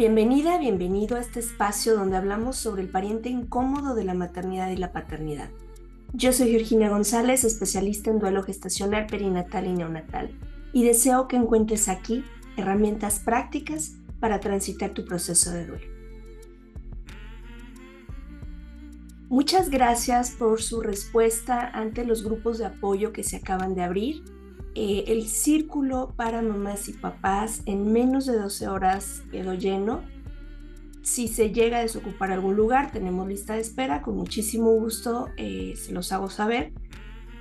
Bienvenida, 0.00 0.56
bienvenido 0.56 1.18
a 1.18 1.20
este 1.20 1.40
espacio 1.40 1.94
donde 1.94 2.16
hablamos 2.16 2.56
sobre 2.56 2.80
el 2.80 2.88
pariente 2.88 3.28
incómodo 3.28 3.94
de 3.94 4.02
la 4.02 4.14
maternidad 4.14 4.70
y 4.70 4.78
la 4.78 4.92
paternidad. 4.92 5.50
Yo 6.14 6.32
soy 6.32 6.52
Georgina 6.52 6.88
González, 6.88 7.44
especialista 7.44 8.08
en 8.08 8.18
duelo 8.18 8.42
gestacional, 8.42 9.06
perinatal 9.08 9.66
y 9.66 9.74
neonatal, 9.74 10.30
y 10.72 10.84
deseo 10.84 11.28
que 11.28 11.36
encuentres 11.36 11.90
aquí 11.90 12.24
herramientas 12.56 13.18
prácticas 13.18 13.96
para 14.20 14.40
transitar 14.40 14.94
tu 14.94 15.04
proceso 15.04 15.50
de 15.50 15.66
duelo. 15.66 15.86
Muchas 19.28 19.68
gracias 19.68 20.30
por 20.30 20.62
su 20.62 20.80
respuesta 20.80 21.68
ante 21.68 22.06
los 22.06 22.24
grupos 22.24 22.56
de 22.56 22.64
apoyo 22.64 23.12
que 23.12 23.22
se 23.22 23.36
acaban 23.36 23.74
de 23.74 23.82
abrir 23.82 24.24
eh, 24.74 25.04
el 25.08 25.26
círculo 25.26 26.12
para 26.16 26.42
mamás 26.42 26.88
y 26.88 26.92
papás 26.92 27.62
en 27.66 27.92
menos 27.92 28.26
de 28.26 28.36
12 28.36 28.68
horas 28.68 29.22
quedó 29.30 29.54
lleno. 29.54 30.02
Si 31.02 31.28
se 31.28 31.50
llega 31.50 31.78
a 31.78 31.82
desocupar 31.82 32.30
algún 32.30 32.56
lugar, 32.56 32.92
tenemos 32.92 33.26
lista 33.26 33.54
de 33.54 33.60
espera, 33.60 34.02
con 34.02 34.16
muchísimo 34.16 34.70
gusto 34.72 35.28
eh, 35.36 35.74
se 35.76 35.92
los 35.92 36.12
hago 36.12 36.30
saber, 36.30 36.72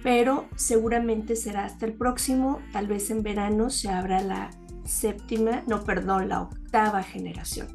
pero 0.02 0.48
seguramente 0.56 1.36
será 1.36 1.66
hasta 1.66 1.86
el 1.86 1.94
próximo, 1.94 2.62
tal 2.72 2.88
vez 2.88 3.12
en 3.12 3.22
verano 3.22 3.70
se 3.70 3.90
abra 3.90 4.22
la 4.22 4.50
séptima, 4.86 5.64
no, 5.68 5.84
perdón, 5.84 6.30
la 6.30 6.42
octava 6.42 7.04
generación. 7.04 7.68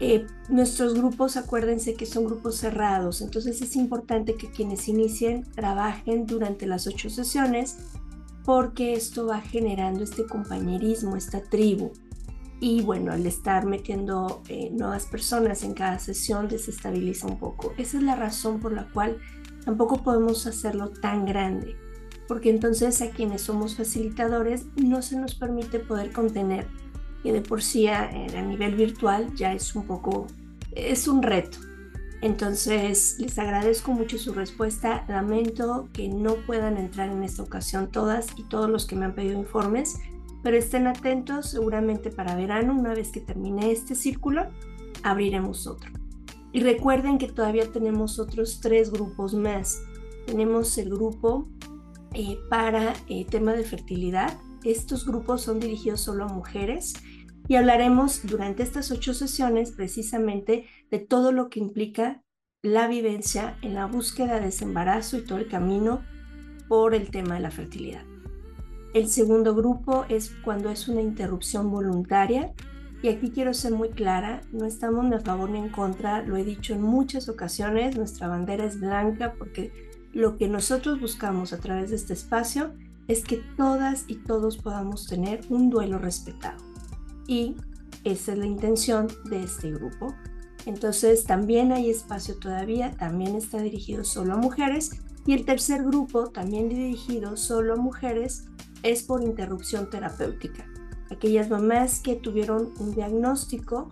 Eh, 0.00 0.26
nuestros 0.48 0.94
grupos, 0.94 1.36
acuérdense 1.36 1.94
que 1.94 2.06
son 2.06 2.24
grupos 2.24 2.56
cerrados, 2.56 3.20
entonces 3.20 3.60
es 3.60 3.76
importante 3.76 4.34
que 4.34 4.50
quienes 4.50 4.88
inicien 4.88 5.44
trabajen 5.52 6.26
durante 6.26 6.66
las 6.66 6.86
ocho 6.86 7.10
sesiones 7.10 7.76
porque 8.44 8.94
esto 8.94 9.26
va 9.26 9.40
generando 9.40 10.02
este 10.02 10.26
compañerismo, 10.26 11.16
esta 11.16 11.42
tribu. 11.42 11.92
Y 12.60 12.82
bueno, 12.82 13.12
al 13.12 13.26
estar 13.26 13.66
metiendo 13.66 14.42
eh, 14.48 14.70
nuevas 14.70 15.06
personas 15.06 15.64
en 15.64 15.74
cada 15.74 15.98
sesión 15.98 16.48
desestabiliza 16.48 17.26
un 17.26 17.38
poco. 17.38 17.72
Esa 17.76 17.98
es 17.98 18.02
la 18.04 18.14
razón 18.14 18.60
por 18.60 18.72
la 18.72 18.88
cual 18.92 19.18
tampoco 19.64 20.02
podemos 20.02 20.46
hacerlo 20.46 20.90
tan 20.90 21.24
grande, 21.24 21.76
porque 22.28 22.50
entonces 22.50 23.00
a 23.02 23.10
quienes 23.10 23.42
somos 23.42 23.76
facilitadores 23.76 24.66
no 24.76 25.02
se 25.02 25.18
nos 25.18 25.34
permite 25.34 25.80
poder 25.80 26.12
contener, 26.12 26.68
que 27.22 27.32
de 27.32 27.40
por 27.40 27.62
sí 27.62 27.88
a, 27.88 28.08
a 28.08 28.42
nivel 28.42 28.74
virtual 28.74 29.34
ya 29.34 29.52
es 29.52 29.74
un 29.74 29.84
poco, 29.84 30.26
es 30.74 31.08
un 31.08 31.22
reto. 31.22 31.58
Entonces, 32.22 33.16
les 33.18 33.36
agradezco 33.38 33.92
mucho 33.92 34.16
su 34.16 34.32
respuesta. 34.32 35.04
Lamento 35.08 35.88
que 35.92 36.08
no 36.08 36.36
puedan 36.46 36.76
entrar 36.76 37.10
en 37.10 37.24
esta 37.24 37.42
ocasión 37.42 37.90
todas 37.90 38.28
y 38.36 38.44
todos 38.44 38.70
los 38.70 38.86
que 38.86 38.94
me 38.94 39.04
han 39.04 39.14
pedido 39.14 39.38
informes, 39.38 39.98
pero 40.44 40.56
estén 40.56 40.86
atentos, 40.86 41.50
seguramente 41.50 42.10
para 42.10 42.36
verano, 42.36 42.74
una 42.78 42.94
vez 42.94 43.10
que 43.10 43.20
termine 43.20 43.72
este 43.72 43.96
círculo, 43.96 44.46
abriremos 45.02 45.66
otro. 45.66 45.90
Y 46.52 46.60
recuerden 46.60 47.18
que 47.18 47.26
todavía 47.26 47.70
tenemos 47.72 48.20
otros 48.20 48.60
tres 48.60 48.92
grupos 48.92 49.34
más. 49.34 49.82
Tenemos 50.26 50.78
el 50.78 50.90
grupo 50.90 51.48
eh, 52.14 52.38
para 52.48 52.92
eh, 53.08 53.24
tema 53.28 53.52
de 53.52 53.64
fertilidad. 53.64 54.38
Estos 54.62 55.04
grupos 55.04 55.42
son 55.42 55.58
dirigidos 55.58 56.02
solo 56.02 56.24
a 56.24 56.28
mujeres 56.28 56.94
y 57.48 57.56
hablaremos 57.56 58.24
durante 58.24 58.62
estas 58.62 58.90
ocho 58.92 59.14
sesiones 59.14 59.72
precisamente 59.72 60.66
de 60.92 61.00
todo 61.00 61.32
lo 61.32 61.48
que 61.48 61.58
implica 61.58 62.22
la 62.62 62.86
vivencia 62.86 63.56
en 63.62 63.74
la 63.74 63.86
búsqueda 63.86 64.38
de 64.38 64.48
ese 64.48 64.64
embarazo 64.64 65.16
y 65.16 65.22
todo 65.22 65.38
el 65.38 65.48
camino 65.48 66.02
por 66.68 66.94
el 66.94 67.10
tema 67.10 67.34
de 67.34 67.40
la 67.40 67.50
fertilidad. 67.50 68.04
El 68.94 69.08
segundo 69.08 69.54
grupo 69.54 70.04
es 70.08 70.30
cuando 70.44 70.70
es 70.70 70.86
una 70.86 71.00
interrupción 71.00 71.70
voluntaria 71.70 72.52
y 73.02 73.08
aquí 73.08 73.30
quiero 73.30 73.54
ser 73.54 73.72
muy 73.72 73.88
clara, 73.88 74.42
no 74.52 74.66
estamos 74.66 75.04
ni 75.06 75.16
a 75.16 75.20
favor 75.20 75.50
ni 75.50 75.58
en 75.58 75.70
contra, 75.70 76.22
lo 76.22 76.36
he 76.36 76.44
dicho 76.44 76.74
en 76.74 76.82
muchas 76.82 77.28
ocasiones, 77.28 77.96
nuestra 77.96 78.28
bandera 78.28 78.64
es 78.64 78.78
blanca 78.78 79.34
porque 79.38 79.72
lo 80.12 80.36
que 80.36 80.46
nosotros 80.46 81.00
buscamos 81.00 81.54
a 81.54 81.58
través 81.58 81.90
de 81.90 81.96
este 81.96 82.12
espacio 82.12 82.74
es 83.08 83.24
que 83.24 83.42
todas 83.56 84.04
y 84.08 84.16
todos 84.16 84.58
podamos 84.58 85.06
tener 85.06 85.40
un 85.48 85.70
duelo 85.70 85.98
respetado 85.98 86.62
y 87.26 87.56
esa 88.04 88.32
es 88.32 88.38
la 88.38 88.46
intención 88.46 89.08
de 89.24 89.42
este 89.42 89.70
grupo. 89.70 90.14
Entonces 90.66 91.24
también 91.24 91.72
hay 91.72 91.90
espacio 91.90 92.36
todavía, 92.36 92.92
también 92.92 93.34
está 93.34 93.60
dirigido 93.60 94.04
solo 94.04 94.34
a 94.34 94.36
mujeres 94.36 95.00
y 95.26 95.32
el 95.32 95.44
tercer 95.44 95.82
grupo, 95.82 96.30
también 96.30 96.68
dirigido 96.68 97.36
solo 97.36 97.74
a 97.74 97.76
mujeres, 97.76 98.46
es 98.82 99.02
por 99.02 99.22
interrupción 99.22 99.90
terapéutica. 99.90 100.66
Aquellas 101.10 101.50
mamás 101.50 102.00
que 102.00 102.16
tuvieron 102.16 102.72
un 102.78 102.94
diagnóstico 102.94 103.88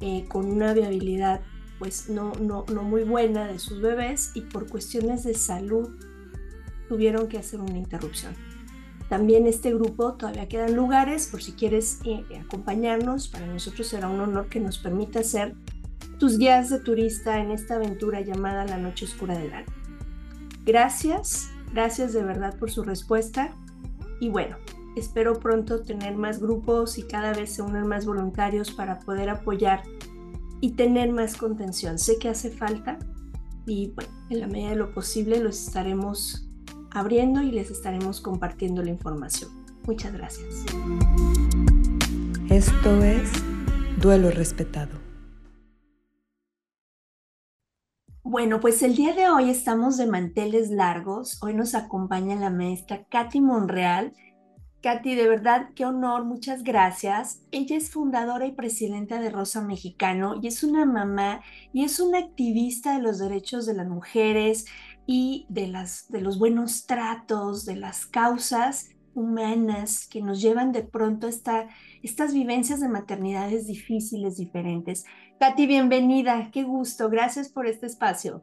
eh, 0.00 0.26
con 0.28 0.46
una 0.46 0.72
viabilidad 0.72 1.40
pues 1.78 2.08
no, 2.08 2.32
no, 2.40 2.64
no 2.72 2.82
muy 2.82 3.02
buena 3.02 3.46
de 3.46 3.58
sus 3.58 3.80
bebés 3.80 4.30
y 4.34 4.42
por 4.42 4.68
cuestiones 4.68 5.24
de 5.24 5.34
salud 5.34 5.90
tuvieron 6.88 7.28
que 7.28 7.38
hacer 7.38 7.60
una 7.60 7.76
interrupción. 7.76 8.34
También 9.08 9.46
este 9.46 9.72
grupo 9.72 10.14
todavía 10.14 10.48
quedan 10.48 10.74
lugares 10.74 11.26
por 11.26 11.42
si 11.42 11.52
quieres 11.52 12.00
eh, 12.04 12.24
acompañarnos. 12.40 13.28
Para 13.28 13.46
nosotros 13.46 13.86
será 13.86 14.08
un 14.08 14.20
honor 14.20 14.48
que 14.48 14.60
nos 14.60 14.78
permita 14.78 15.22
ser 15.22 15.54
tus 16.24 16.38
guías 16.38 16.70
de 16.70 16.78
turista 16.78 17.38
en 17.38 17.50
esta 17.50 17.74
aventura 17.74 18.22
llamada 18.22 18.64
La 18.64 18.78
Noche 18.78 19.04
Oscura 19.04 19.36
del 19.36 19.52
Alma. 19.52 19.74
Gracias, 20.64 21.50
gracias 21.70 22.14
de 22.14 22.22
verdad 22.22 22.58
por 22.58 22.70
su 22.70 22.82
respuesta. 22.82 23.54
Y 24.20 24.30
bueno, 24.30 24.56
espero 24.96 25.38
pronto 25.38 25.82
tener 25.82 26.16
más 26.16 26.40
grupos 26.40 26.96
y 26.96 27.02
cada 27.02 27.34
vez 27.34 27.52
se 27.52 27.60
unen 27.60 27.86
más 27.86 28.06
voluntarios 28.06 28.70
para 28.70 29.00
poder 29.00 29.28
apoyar 29.28 29.82
y 30.62 30.70
tener 30.70 31.12
más 31.12 31.36
contención. 31.36 31.98
Sé 31.98 32.18
que 32.18 32.30
hace 32.30 32.50
falta 32.50 32.98
y 33.66 33.92
bueno, 33.94 34.10
en 34.30 34.40
la 34.40 34.46
medida 34.46 34.70
de 34.70 34.76
lo 34.76 34.94
posible 34.94 35.40
los 35.40 35.66
estaremos 35.66 36.48
abriendo 36.90 37.42
y 37.42 37.50
les 37.50 37.70
estaremos 37.70 38.22
compartiendo 38.22 38.82
la 38.82 38.88
información. 38.88 39.50
Muchas 39.86 40.14
gracias. 40.14 40.64
Esto 42.48 43.04
es 43.04 43.30
Duelo 44.00 44.30
Respetado. 44.30 45.03
Bueno, 48.24 48.58
pues 48.58 48.82
el 48.82 48.96
día 48.96 49.14
de 49.14 49.28
hoy 49.28 49.50
estamos 49.50 49.98
de 49.98 50.06
manteles 50.06 50.70
largos. 50.70 51.40
Hoy 51.42 51.54
nos 51.54 51.74
acompaña 51.74 52.34
la 52.34 52.50
maestra 52.50 53.04
Katy 53.04 53.40
Monreal. 53.40 54.14
Katy, 54.82 55.14
de 55.14 55.28
verdad, 55.28 55.68
qué 55.76 55.84
honor, 55.84 56.24
muchas 56.24 56.64
gracias. 56.64 57.42
Ella 57.52 57.76
es 57.76 57.90
fundadora 57.90 58.46
y 58.46 58.52
presidenta 58.52 59.20
de 59.20 59.30
Rosa 59.30 59.62
Mexicano 59.62 60.40
y 60.42 60.46
es 60.46 60.64
una 60.64 60.86
mamá 60.86 61.42
y 61.72 61.84
es 61.84 62.00
una 62.00 62.18
activista 62.18 62.96
de 62.96 63.02
los 63.02 63.18
derechos 63.18 63.66
de 63.66 63.74
las 63.74 63.88
mujeres, 63.88 64.66
y 65.06 65.46
de, 65.48 65.68
las, 65.68 66.08
de 66.08 66.20
los 66.20 66.38
buenos 66.38 66.86
tratos, 66.86 67.64
de 67.64 67.76
las 67.76 68.06
causas 68.06 68.90
humanas 69.14 70.08
que 70.08 70.22
nos 70.22 70.40
llevan 70.40 70.72
de 70.72 70.82
pronto 70.82 71.26
a 71.26 71.30
esta, 71.30 71.68
estas 72.02 72.34
vivencias 72.34 72.80
de 72.80 72.88
maternidades 72.88 73.66
difíciles, 73.66 74.36
diferentes. 74.36 75.04
Katy, 75.40 75.66
bienvenida, 75.66 76.50
qué 76.52 76.62
gusto, 76.62 77.10
gracias 77.10 77.48
por 77.48 77.66
este 77.66 77.86
espacio. 77.86 78.42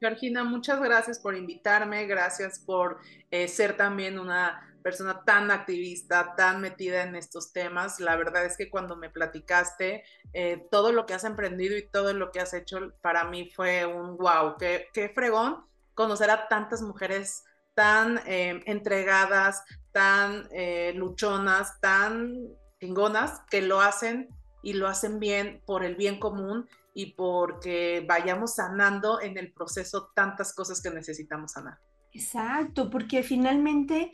Georgina, 0.00 0.42
muchas 0.42 0.80
gracias 0.80 1.20
por 1.20 1.36
invitarme, 1.36 2.06
gracias 2.06 2.58
por 2.58 2.98
eh, 3.30 3.46
ser 3.46 3.76
también 3.76 4.18
una 4.18 4.60
persona 4.82 5.22
tan 5.24 5.52
activista, 5.52 6.34
tan 6.36 6.60
metida 6.60 7.04
en 7.04 7.14
estos 7.14 7.52
temas. 7.52 8.00
La 8.00 8.16
verdad 8.16 8.44
es 8.44 8.56
que 8.56 8.68
cuando 8.68 8.96
me 8.96 9.08
platicaste 9.08 10.02
eh, 10.32 10.66
todo 10.72 10.90
lo 10.90 11.06
que 11.06 11.14
has 11.14 11.22
emprendido 11.22 11.76
y 11.78 11.88
todo 11.88 12.12
lo 12.12 12.32
que 12.32 12.40
has 12.40 12.52
hecho, 12.52 12.92
para 13.00 13.24
mí 13.24 13.48
fue 13.54 13.86
un 13.86 14.16
wow, 14.18 14.56
qué, 14.58 14.88
qué 14.92 15.08
fregón 15.10 15.64
conocer 15.94 16.30
a 16.30 16.48
tantas 16.48 16.82
mujeres 16.82 17.44
tan 17.74 18.18
eh, 18.26 18.60
entregadas, 18.66 19.62
tan 19.92 20.48
luchonas, 20.94 21.80
tan 21.80 22.34
chingonas, 22.80 23.40
que 23.48 23.62
lo 23.62 23.80
hacen 23.80 24.28
y 24.62 24.74
lo 24.74 24.88
hacen 24.88 25.18
bien 25.18 25.60
por 25.66 25.84
el 25.84 25.96
bien 25.96 26.18
común 26.18 26.68
y 26.94 27.14
porque 27.14 28.04
vayamos 28.08 28.54
sanando 28.54 29.20
en 29.20 29.38
el 29.38 29.52
proceso 29.52 30.10
tantas 30.14 30.54
cosas 30.54 30.80
que 30.80 30.90
necesitamos 30.90 31.52
sanar. 31.52 31.78
Exacto, 32.12 32.90
porque 32.90 33.22
finalmente 33.22 34.12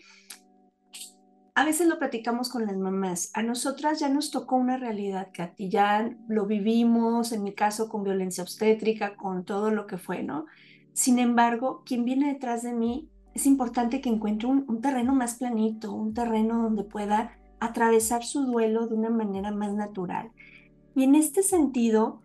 a 1.55 1.65
veces 1.65 1.89
lo 1.89 1.99
platicamos 1.99 2.51
con 2.51 2.67
las 2.67 2.77
mamás. 2.77 3.33
A 3.35 3.43
nosotras 3.43 3.99
ya 3.99 4.09
nos 4.09 4.31
tocó 4.31 4.55
una 4.55 4.77
realidad, 4.77 5.31
Katy, 5.35 5.69
ya 5.69 6.09
lo 6.29 6.47
vivimos, 6.47 7.33
en 7.33 7.43
mi 7.43 7.53
caso 7.53 7.89
con 7.89 8.05
violencia 8.05 8.45
obstétrica, 8.45 9.17
con 9.17 9.45
todo 9.45 9.73
lo 9.73 9.89
que 9.89 9.99
fue, 9.99 10.23
¿no? 10.23 10.47
Sin 10.93 11.19
embargo, 11.19 11.83
quien 11.85 12.05
viene 12.05 12.33
detrás 12.33 12.63
de 12.63 12.73
mí 12.73 13.11
es 13.35 13.47
importante 13.47 14.01
que 14.01 14.09
encuentre 14.09 14.49
un, 14.49 14.81
terreno 14.81 15.15
más 15.15 15.35
planito, 15.35 15.93
un 15.93 16.15
terreno 16.15 16.63
donde 16.63 16.85
pueda 16.85 17.38
atravesar 17.61 18.25
su 18.25 18.45
duelo 18.45 18.87
de 18.87 18.95
una 18.95 19.11
manera 19.11 19.51
más 19.51 19.75
natural. 19.75 20.31
Y 20.95 21.05
en 21.05 21.15
este 21.15 21.43
sentido, 21.43 22.23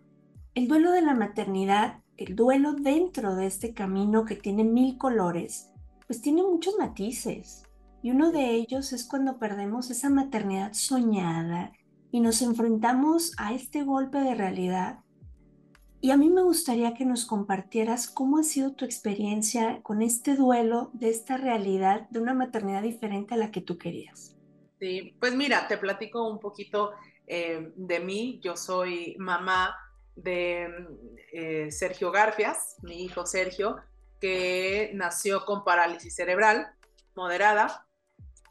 el 0.54 0.68
duelo 0.68 0.92
de 0.92 1.02
la 1.02 1.14
maternidad, 1.14 2.00
el 2.16 2.36
duelo 2.36 2.74
dentro 2.74 3.34
de 3.34 3.46
este 3.46 3.74
camino 3.74 4.24
que 4.24 4.36
tiene 4.36 4.64
mil 4.64 4.98
colores, 4.98 5.70
pues 6.06 6.20
tiene 6.20 6.42
muchos 6.42 6.76
matices. 6.78 7.64
Y 8.02 8.10
uno 8.10 8.32
de 8.32 8.50
ellos 8.50 8.92
es 8.92 9.04
cuando 9.04 9.38
perdemos 9.38 9.90
esa 9.90 10.10
maternidad 10.10 10.72
soñada, 10.72 11.72
y 12.14 12.20
nos 12.20 12.42
enfrentamos 12.42 13.32
a 13.38 13.54
este 13.54 13.82
golpe 13.82 14.18
de 14.18 14.36
realidad. 14.36 15.00
Y 16.00 16.12
a 16.12 16.16
mí 16.16 16.30
me 16.30 16.42
gustaría 16.42 16.94
que 16.94 17.04
nos 17.04 17.26
compartieras 17.26 18.08
cómo 18.08 18.38
ha 18.38 18.44
sido 18.44 18.72
tu 18.72 18.84
experiencia 18.84 19.82
con 19.82 20.00
este 20.00 20.36
duelo 20.36 20.90
de 20.92 21.08
esta 21.08 21.38
realidad 21.38 22.08
de 22.10 22.20
una 22.20 22.32
maternidad 22.32 22.82
diferente 22.82 23.34
a 23.34 23.36
la 23.36 23.50
que 23.50 23.62
tú 23.62 23.78
querías. 23.78 24.33
Pues 25.20 25.34
mira, 25.34 25.66
te 25.68 25.78
platico 25.78 26.28
un 26.28 26.38
poquito 26.38 26.92
eh, 27.26 27.72
de 27.74 28.00
mí. 28.00 28.40
Yo 28.42 28.56
soy 28.56 29.16
mamá 29.18 29.76
de 30.14 30.68
eh, 31.32 31.70
Sergio 31.70 32.10
Garfias, 32.10 32.76
mi 32.82 33.04
hijo 33.04 33.24
Sergio, 33.26 33.76
que 34.20 34.90
nació 34.94 35.44
con 35.44 35.64
parálisis 35.64 36.14
cerebral 36.14 36.72
moderada. 37.14 37.86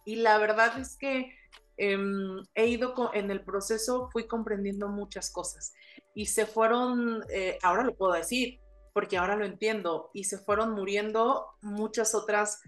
Y 0.06 0.18
la 0.18 0.38
verdad 0.38 0.78
es 0.80 0.98
que 0.98 1.36
em, 1.78 2.44
he 2.56 2.68
ido 2.68 3.12
en 3.14 3.32
el 3.32 3.44
proceso, 3.44 4.10
fui 4.12 4.28
comprendiendo 4.28 4.90
muchas 4.90 5.32
cosas 5.32 5.74
y 6.14 6.26
se 6.26 6.46
fueron, 6.46 7.24
eh, 7.30 7.58
ahora 7.64 7.84
lo 7.84 7.96
puedo 7.96 8.14
decir, 8.14 8.60
porque 8.94 9.18
ahora 9.18 9.36
lo 9.36 9.46
entiendo, 9.46 10.12
y 10.14 10.26
se 10.26 10.38
fueron 10.38 10.72
muriendo 10.72 11.48
muchas 11.62 12.14
otras 12.14 12.62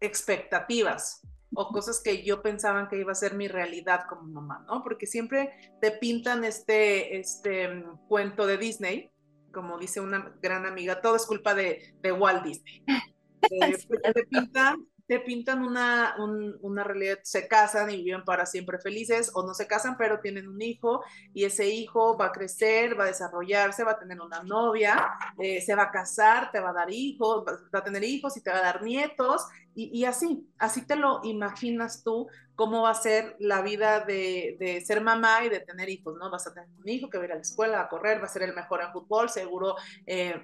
expectativas 0.00 1.22
o 1.54 1.68
cosas 1.68 2.00
que 2.02 2.22
yo 2.22 2.42
pensaba 2.42 2.88
que 2.88 2.98
iba 2.98 3.12
a 3.12 3.16
ser 3.16 3.34
mi 3.34 3.48
realidad 3.48 4.02
como 4.08 4.22
mamá, 4.24 4.64
¿no? 4.66 4.82
Porque 4.82 5.06
siempre 5.06 5.50
te 5.80 5.90
pintan 5.92 6.44
este, 6.44 7.18
este 7.18 7.68
mm, 7.68 8.06
cuento 8.08 8.46
de 8.46 8.58
Disney, 8.58 9.10
como 9.52 9.78
dice 9.78 10.00
una 10.00 10.34
gran 10.42 10.66
amiga, 10.66 11.00
todo 11.00 11.16
es 11.16 11.26
culpa 11.26 11.54
de, 11.54 11.94
de 12.00 12.12
Walt 12.12 12.44
Disney. 12.44 12.82
Eh, 13.50 13.76
te 14.14 14.24
pintan 14.24 14.86
te 15.06 15.20
pintan 15.20 15.62
una, 15.62 16.16
una 16.62 16.84
realidad, 16.84 17.18
se 17.22 17.46
casan 17.46 17.90
y 17.90 18.02
viven 18.02 18.24
para 18.24 18.46
siempre 18.46 18.78
felices 18.78 19.30
o 19.34 19.46
no 19.46 19.52
se 19.52 19.66
casan 19.66 19.96
pero 19.98 20.20
tienen 20.20 20.48
un 20.48 20.62
hijo 20.62 21.02
y 21.34 21.44
ese 21.44 21.68
hijo 21.68 22.16
va 22.16 22.26
a 22.26 22.32
crecer, 22.32 22.98
va 22.98 23.04
a 23.04 23.08
desarrollarse, 23.08 23.84
va 23.84 23.92
a 23.92 23.98
tener 23.98 24.20
una 24.20 24.42
novia, 24.42 25.10
eh, 25.38 25.60
se 25.60 25.74
va 25.74 25.84
a 25.84 25.90
casar, 25.90 26.50
te 26.50 26.60
va 26.60 26.70
a 26.70 26.74
dar 26.74 26.90
hijos, 26.90 27.44
va 27.46 27.78
a 27.78 27.84
tener 27.84 28.02
hijos 28.02 28.36
y 28.36 28.42
te 28.42 28.50
va 28.50 28.58
a 28.58 28.62
dar 28.62 28.82
nietos 28.82 29.46
y, 29.74 29.90
y 29.98 30.04
así, 30.04 30.48
así 30.58 30.86
te 30.86 30.96
lo 30.96 31.20
imaginas 31.24 32.02
tú 32.02 32.28
cómo 32.54 32.82
va 32.82 32.90
a 32.90 32.94
ser 32.94 33.36
la 33.40 33.62
vida 33.62 34.00
de, 34.00 34.56
de, 34.58 34.80
ser 34.80 35.00
mamá 35.00 35.44
y 35.44 35.48
de 35.48 35.60
tener 35.60 35.88
hijos, 35.88 36.16
¿no? 36.18 36.30
Vas 36.30 36.46
a 36.46 36.54
tener 36.54 36.68
un 36.78 36.88
hijo 36.88 37.10
que 37.10 37.18
va 37.18 37.24
a 37.24 37.26
ir 37.26 37.32
a 37.32 37.36
la 37.36 37.40
escuela, 37.40 37.80
a 37.80 37.88
correr, 37.88 38.20
va 38.20 38.26
a 38.26 38.28
ser 38.28 38.42
el 38.42 38.54
mejor 38.54 38.80
en 38.80 38.92
fútbol, 38.92 39.28
seguro. 39.28 39.74
Eh, 40.06 40.40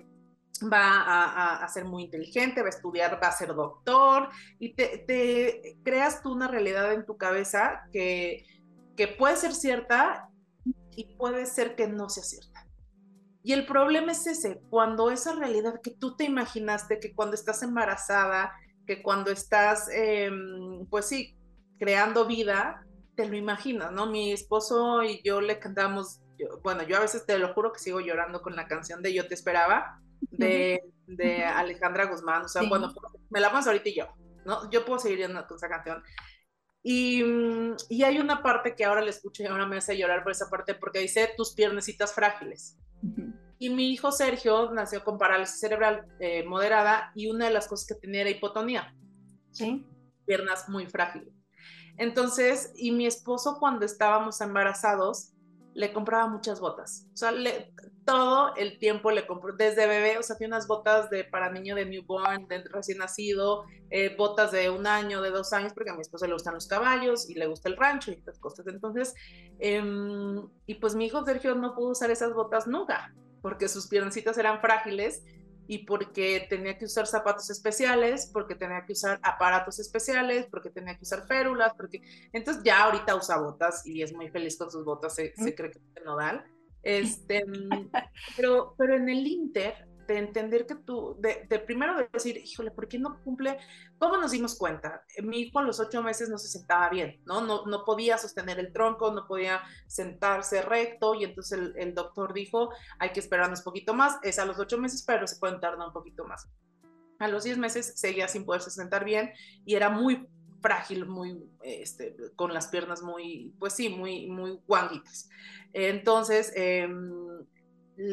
va 0.72 1.62
a, 1.62 1.68
ser 1.68 1.84
muy 1.84 2.04
inteligente, 2.04 2.60
va 2.60 2.66
a 2.66 2.70
estudiar, 2.70 3.20
va 3.22 3.28
a 3.28 3.32
ser 3.32 3.54
doctor 3.54 4.28
y 4.58 4.74
te, 4.74 5.78
creas 5.82 6.22
tú 6.22 6.32
una 6.32 6.48
realidad 6.48 6.92
en 6.92 7.06
tu 7.06 7.16
cabeza 7.16 7.82
que, 7.92 8.44
que 8.96 9.08
puede 9.08 9.36
ser 9.36 9.54
cierta 9.54 10.28
y 10.94 11.16
puede 11.16 11.46
ser 11.46 11.76
que 11.76 11.88
no 11.88 12.08
sea 12.08 12.24
cierta. 12.24 12.66
Y 13.42 13.52
el 13.54 13.64
problema 13.64 14.12
es 14.12 14.26
ese, 14.26 14.60
cuando 14.68 15.10
esa 15.10 15.34
realidad 15.34 15.80
que 15.82 15.92
tú 15.92 16.14
te 16.14 16.24
imaginaste, 16.24 17.00
que 17.00 17.14
cuando 17.14 17.34
estás 17.34 17.62
embarazada, 17.62 18.52
que 18.86 19.02
cuando 19.02 19.30
estás, 19.30 19.88
em, 19.92 20.84
pues 20.86 21.06
sí, 21.06 21.36
creando 21.78 22.26
vida, 22.26 22.84
te 23.16 23.26
lo 23.26 23.36
imaginas, 23.36 23.92
¿no? 23.92 24.06
Mi 24.06 24.32
esposo 24.32 25.02
y 25.02 25.22
yo 25.22 25.40
le 25.40 25.58
cantamos, 25.58 26.20
bueno, 26.62 26.82
yo 26.82 26.98
a 26.98 27.00
veces 27.00 27.24
te 27.24 27.38
lo 27.38 27.54
juro 27.54 27.72
que 27.72 27.78
sigo 27.78 28.00
llorando 28.00 28.42
con 28.42 28.56
la 28.56 28.66
canción 28.66 29.02
de 29.02 29.14
Yo 29.14 29.26
te 29.26 29.34
esperaba, 29.34 30.00
de, 30.30 30.80
de 31.06 31.44
Alejandra 31.44 32.06
Guzmán. 32.06 32.44
O 32.44 32.48
sea, 32.48 32.62
bueno, 32.68 32.92
me 33.28 33.40
la 33.40 33.50
pones 33.50 33.66
ahorita 33.66 33.88
y 33.88 33.96
yo, 33.96 34.06
¿no? 34.44 34.70
Yo 34.70 34.84
puedo 34.84 34.98
seguir 34.98 35.26
con 35.26 35.56
esa 35.56 35.68
canción. 35.68 36.02
Y, 36.82 37.22
y, 37.90 38.04
hay 38.04 38.18
una 38.18 38.42
parte 38.42 38.74
que 38.74 38.86
ahora 38.86 39.02
le 39.02 39.10
escucho 39.10 39.42
y 39.42 39.46
ahora 39.46 39.66
me 39.66 39.76
hace 39.76 39.98
llorar 39.98 40.22
por 40.22 40.32
esa 40.32 40.48
parte 40.48 40.74
porque 40.74 41.00
dice 41.00 41.30
tus 41.36 41.54
piernecitas 41.54 42.14
frágiles. 42.14 42.78
Y 43.58 43.68
mi 43.68 43.90
hijo 43.90 44.10
Sergio 44.10 44.70
nació 44.72 45.04
con 45.04 45.18
parálisis 45.18 45.60
cerebral 45.60 46.06
eh, 46.20 46.42
moderada 46.44 47.12
y 47.14 47.28
una 47.28 47.46
de 47.46 47.52
las 47.52 47.68
cosas 47.68 47.86
que 47.86 47.94
tenía 47.94 48.22
era 48.22 48.30
hipotonía. 48.30 48.94
Sí. 49.50 49.86
Piernas 50.24 50.70
muy 50.70 50.86
frágiles. 50.86 51.34
Entonces, 51.98 52.72
y 52.74 52.92
mi 52.92 53.06
esposo 53.06 53.58
cuando 53.60 53.84
estábamos 53.84 54.40
embarazados, 54.40 55.34
le 55.74 55.92
compraba 55.92 56.26
muchas 56.26 56.60
botas. 56.60 57.06
O 57.14 57.16
sea, 57.16 57.32
le, 57.32 57.72
todo 58.04 58.54
el 58.56 58.78
tiempo 58.78 59.10
le 59.10 59.26
compró, 59.26 59.54
desde 59.56 59.86
bebé, 59.86 60.18
o 60.18 60.22
sea, 60.22 60.36
tiene 60.36 60.54
unas 60.54 60.66
botas 60.66 61.10
de, 61.10 61.24
para 61.24 61.50
niño 61.50 61.74
de 61.74 61.86
newborn, 61.86 62.48
de 62.48 62.64
recién 62.64 62.98
nacido, 62.98 63.64
eh, 63.90 64.14
botas 64.16 64.52
de 64.52 64.70
un 64.70 64.86
año, 64.86 65.22
de 65.22 65.30
dos 65.30 65.52
años, 65.52 65.72
porque 65.72 65.90
a 65.90 65.94
mi 65.94 66.02
esposo 66.02 66.26
le 66.26 66.32
gustan 66.32 66.54
los 66.54 66.66
caballos 66.66 67.28
y 67.28 67.34
le 67.34 67.46
gusta 67.46 67.68
el 67.68 67.76
rancho 67.76 68.10
y 68.10 68.14
estas 68.14 68.38
cosas. 68.38 68.66
Entonces, 68.66 69.14
em, 69.58 70.48
y 70.66 70.74
pues 70.74 70.94
mi 70.94 71.06
hijo 71.06 71.24
Sergio 71.24 71.54
no 71.54 71.74
pudo 71.74 71.90
usar 71.90 72.10
esas 72.10 72.34
botas 72.34 72.66
nunca, 72.66 73.14
porque 73.42 73.68
sus 73.68 73.86
piernacitas 73.86 74.36
eran 74.38 74.60
frágiles 74.60 75.22
y 75.70 75.86
porque 75.86 76.48
tenía 76.50 76.76
que 76.76 76.84
usar 76.86 77.06
zapatos 77.06 77.48
especiales, 77.48 78.28
porque 78.32 78.56
tenía 78.56 78.84
que 78.84 78.92
usar 78.92 79.20
aparatos 79.22 79.78
especiales, 79.78 80.48
porque 80.50 80.68
tenía 80.68 80.96
que 80.96 81.04
usar 81.04 81.28
férulas, 81.28 81.74
porque 81.76 82.02
entonces 82.32 82.64
ya 82.64 82.82
ahorita 82.82 83.14
usa 83.14 83.38
botas 83.38 83.86
y 83.86 84.02
es 84.02 84.12
muy 84.12 84.28
feliz 84.30 84.58
con 84.58 84.68
sus 84.68 84.84
botas, 84.84 85.14
se, 85.14 85.32
se 85.36 85.54
cree 85.54 85.70
que 85.70 85.78
es 85.78 86.04
nodal. 86.04 86.44
Este, 86.82 87.44
pero, 88.38 88.74
pero 88.78 88.96
en 88.96 89.06
el 89.10 89.26
Inter 89.26 89.86
de 90.10 90.18
entender 90.18 90.66
que 90.66 90.74
tú, 90.74 91.16
de, 91.20 91.46
primero 91.60 91.96
de 91.96 92.08
decir, 92.12 92.36
híjole, 92.36 92.72
¿por 92.72 92.88
qué 92.88 92.98
no 92.98 93.22
cumple? 93.22 93.58
¿Cómo 93.98 94.16
nos 94.16 94.32
dimos 94.32 94.56
cuenta? 94.56 95.04
Mi 95.22 95.42
hijo 95.42 95.60
a 95.60 95.62
los 95.62 95.78
ocho 95.78 96.02
meses 96.02 96.28
no 96.28 96.36
se 96.36 96.48
sentaba 96.48 96.88
bien, 96.88 97.22
¿no? 97.26 97.40
No, 97.40 97.64
no 97.66 97.84
podía 97.84 98.18
sostener 98.18 98.58
el 98.58 98.72
tronco, 98.72 99.12
no 99.12 99.26
podía 99.28 99.62
sentarse 99.86 100.62
recto 100.62 101.14
y 101.14 101.24
entonces 101.24 101.58
el, 101.58 101.74
el 101.76 101.94
doctor 101.94 102.34
dijo, 102.34 102.70
hay 102.98 103.10
que 103.10 103.20
esperarnos 103.20 103.60
un 103.60 103.64
poquito 103.64 103.94
más, 103.94 104.18
es 104.24 104.40
a 104.40 104.46
los 104.46 104.58
ocho 104.58 104.78
meses, 104.78 105.04
pero 105.06 105.26
se 105.28 105.36
pueden 105.36 105.60
tardar 105.60 105.86
un 105.86 105.92
poquito 105.92 106.24
más. 106.24 106.48
A 107.20 107.28
los 107.28 107.44
diez 107.44 107.56
meses 107.56 107.92
seguía 107.94 108.26
sin 108.26 108.44
poderse 108.44 108.70
sentar 108.70 109.04
bien 109.04 109.32
y 109.64 109.76
era 109.76 109.90
muy 109.90 110.26
frágil, 110.60 111.06
muy, 111.06 111.40
este, 111.62 112.16
con 112.34 112.52
las 112.52 112.66
piernas 112.66 113.00
muy, 113.02 113.54
pues 113.60 113.74
sí, 113.74 113.88
muy, 113.88 114.26
muy 114.26 114.60
guanguitas. 114.66 115.28
Entonces, 115.72 116.52
eh, 116.56 116.88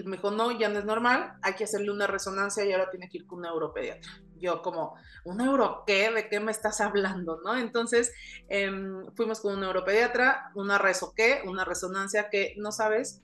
me 0.06 0.18
dijo, 0.18 0.31
no, 0.31 0.51
ya 0.51 0.69
no 0.69 0.80
es 0.80 0.86
normal, 0.86 1.34
hay 1.42 1.54
que 1.54 1.63
hacerle 1.63 1.92
una 1.92 2.07
resonancia 2.07 2.66
y 2.66 2.72
ahora 2.72 2.89
tiene 2.89 3.10
que 3.10 3.19
ir 3.19 3.28
con 3.28 3.38
un 3.38 3.44
neuropediatra. 3.44 4.12
Yo 4.39 4.62
como, 4.62 4.95
¿un 5.24 5.42
euro 5.42 5.84
qué? 5.88 6.12
¿De 6.12 6.28
qué 6.28 6.39
me 6.39 6.51
estás 6.51 6.81
hablando? 6.81 7.39
¿No? 7.44 7.56
Entonces 7.57 8.12
em, 8.50 9.06
fuimos 9.16 9.39
con 9.39 9.54
un 9.54 9.62
neuropediatra, 9.62 10.51
una 10.56 10.78
reso 10.78 11.13
qué, 11.16 11.42
una 11.45 11.63
resonancia 11.63 12.30
que 12.30 12.54
no 12.57 12.72
sabes, 12.72 13.24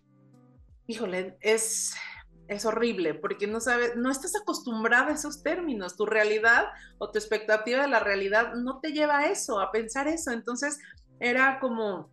híjole, 0.88 1.38
es, 1.42 1.94
es 2.48 2.66
horrible 2.66 3.14
porque 3.14 3.46
no 3.48 3.60
sabes, 3.60 3.96
no 3.96 4.10
estás 4.10 4.36
acostumbrada 4.36 5.08
a 5.08 5.16
esos 5.16 5.44
términos, 5.44 5.98
tu 5.98 6.06
realidad 6.06 6.68
o 6.98 7.12
tu 7.12 7.20
expectativa 7.20 7.82
de 7.82 7.90
la 7.90 8.00
realidad 8.00 8.54
no 8.56 8.80
te 8.80 8.94
lleva 8.94 9.20
a 9.20 9.28
eso, 9.28 9.60
a 9.60 9.72
pensar 9.72 10.08
eso. 10.08 10.32
Entonces 10.32 10.80
era 11.20 11.60
como 11.60 12.10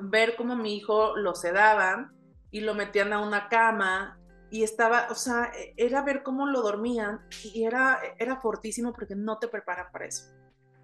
ver 0.00 0.36
cómo 0.36 0.56
mi 0.56 0.76
hijo 0.76 1.16
lo 1.16 1.34
sedaban, 1.34 2.15
y 2.56 2.60
lo 2.60 2.74
metían 2.74 3.12
a 3.12 3.20
una 3.20 3.50
cama 3.50 4.18
y 4.50 4.62
estaba, 4.62 5.08
o 5.10 5.14
sea, 5.14 5.52
e, 5.54 5.74
era 5.76 6.00
ver 6.02 6.22
cómo 6.22 6.46
lo 6.46 6.62
dormían 6.62 7.20
y 7.44 7.64
era, 7.64 8.00
era 8.18 8.40
fortísimo 8.40 8.94
porque 8.94 9.14
no 9.14 9.38
te 9.38 9.46
prepara 9.46 9.92
para 9.92 10.06
eso. 10.06 10.32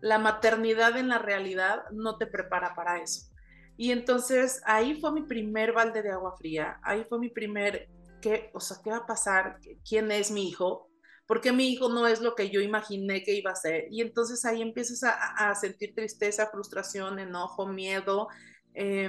La 0.03 0.19
maternidad 0.19 0.99
en 0.99 1.09
la 1.09 1.19
realidad 1.19 1.85
no 1.91 2.19
te 2.19 2.27
prepara 2.27 2.75
para 2.75 3.01
eso. 3.01 3.33
Y 3.79 3.91
entonces 3.91 4.61
ahí 4.67 5.01
fue 5.01 5.13
mi 5.13 5.23
primer 5.23 5.73
balde 5.73 6.03
de 6.03 6.11
agua 6.11 6.37
fría, 6.37 6.79
ahí 6.83 7.05
fue 7.09 7.19
mi 7.19 7.31
primer, 7.31 7.89
¿qué, 8.21 8.51
o 8.53 8.61
sea, 8.61 8.77
¿qué 8.85 8.91
va 8.91 8.99
a 8.99 9.07
pasar? 9.07 9.59
¿Quién 9.89 10.13
es 10.13 10.31
mi 10.31 10.51
hijo? 10.51 10.91
Porque 11.27 11.53
mi 11.53 11.73
hijo 11.73 11.89
no 11.89 12.07
es 12.07 12.21
lo 12.21 12.35
que 12.35 12.51
yo 12.51 12.61
imaginé 12.61 13.23
que 13.23 13.33
iba 13.33 13.51
a 13.51 13.57
ser. 13.57 13.87
Y 13.91 14.03
entonces 14.03 14.45
ahí 14.45 14.61
empiezas 14.61 15.05
a, 15.05 15.15
a 15.49 15.55
sentir 15.55 15.95
tristeza, 15.95 16.51
frustración, 16.51 17.19
enojo, 17.19 17.67
miedo. 17.67 18.29
Eh, 18.75 19.09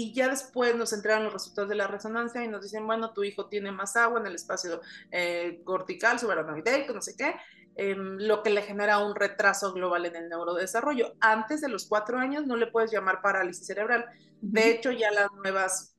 y 0.00 0.14
ya 0.14 0.30
después 0.30 0.74
nos 0.76 0.94
entregan 0.94 1.24
los 1.24 1.34
resultados 1.34 1.68
de 1.68 1.74
la 1.74 1.86
resonancia 1.86 2.42
y 2.42 2.48
nos 2.48 2.62
dicen, 2.62 2.86
bueno, 2.86 3.12
tu 3.12 3.22
hijo 3.22 3.50
tiene 3.50 3.70
más 3.70 3.96
agua 3.96 4.18
en 4.18 4.28
el 4.28 4.34
espacio 4.34 4.80
eh, 5.10 5.60
cortical, 5.62 6.18
subaracnoideico, 6.18 6.94
no 6.94 7.02
sé 7.02 7.14
qué, 7.18 7.34
em, 7.76 8.16
lo 8.16 8.42
que 8.42 8.48
le 8.48 8.62
genera 8.62 9.04
un 9.04 9.14
retraso 9.14 9.74
global 9.74 10.06
en 10.06 10.16
el 10.16 10.30
neurodesarrollo. 10.30 11.16
Antes 11.20 11.60
de 11.60 11.68
los 11.68 11.86
cuatro 11.86 12.18
años 12.18 12.46
no 12.46 12.56
le 12.56 12.68
puedes 12.68 12.90
llamar 12.90 13.20
parálisis 13.20 13.66
cerebral. 13.66 14.06
De 14.40 14.70
hecho, 14.70 14.90
ya 14.90 15.10
las 15.10 15.30
nuevas 15.32 15.94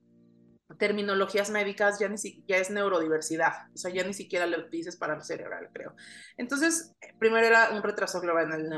terminologías 0.79 1.51
médicas 1.51 1.99
ya, 1.99 2.09
ni 2.09 2.17
ya 2.47 2.57
es 2.57 2.71
neurodiversidad, 2.71 3.69
o 3.71 3.77
sea, 3.77 3.91
ya 3.91 4.03
ni 4.03 4.15
siquiera 4.15 4.47
le 4.47 4.67
dices 4.69 4.95
parálisis 4.95 5.27
cerebral, 5.27 5.69
creo. 5.71 5.93
Entonces, 6.37 6.95
primero 7.19 7.45
era 7.45 7.69
un 7.69 7.83
retraso 7.83 8.19
global 8.19 8.51
en 8.51 8.61
el 8.61 8.69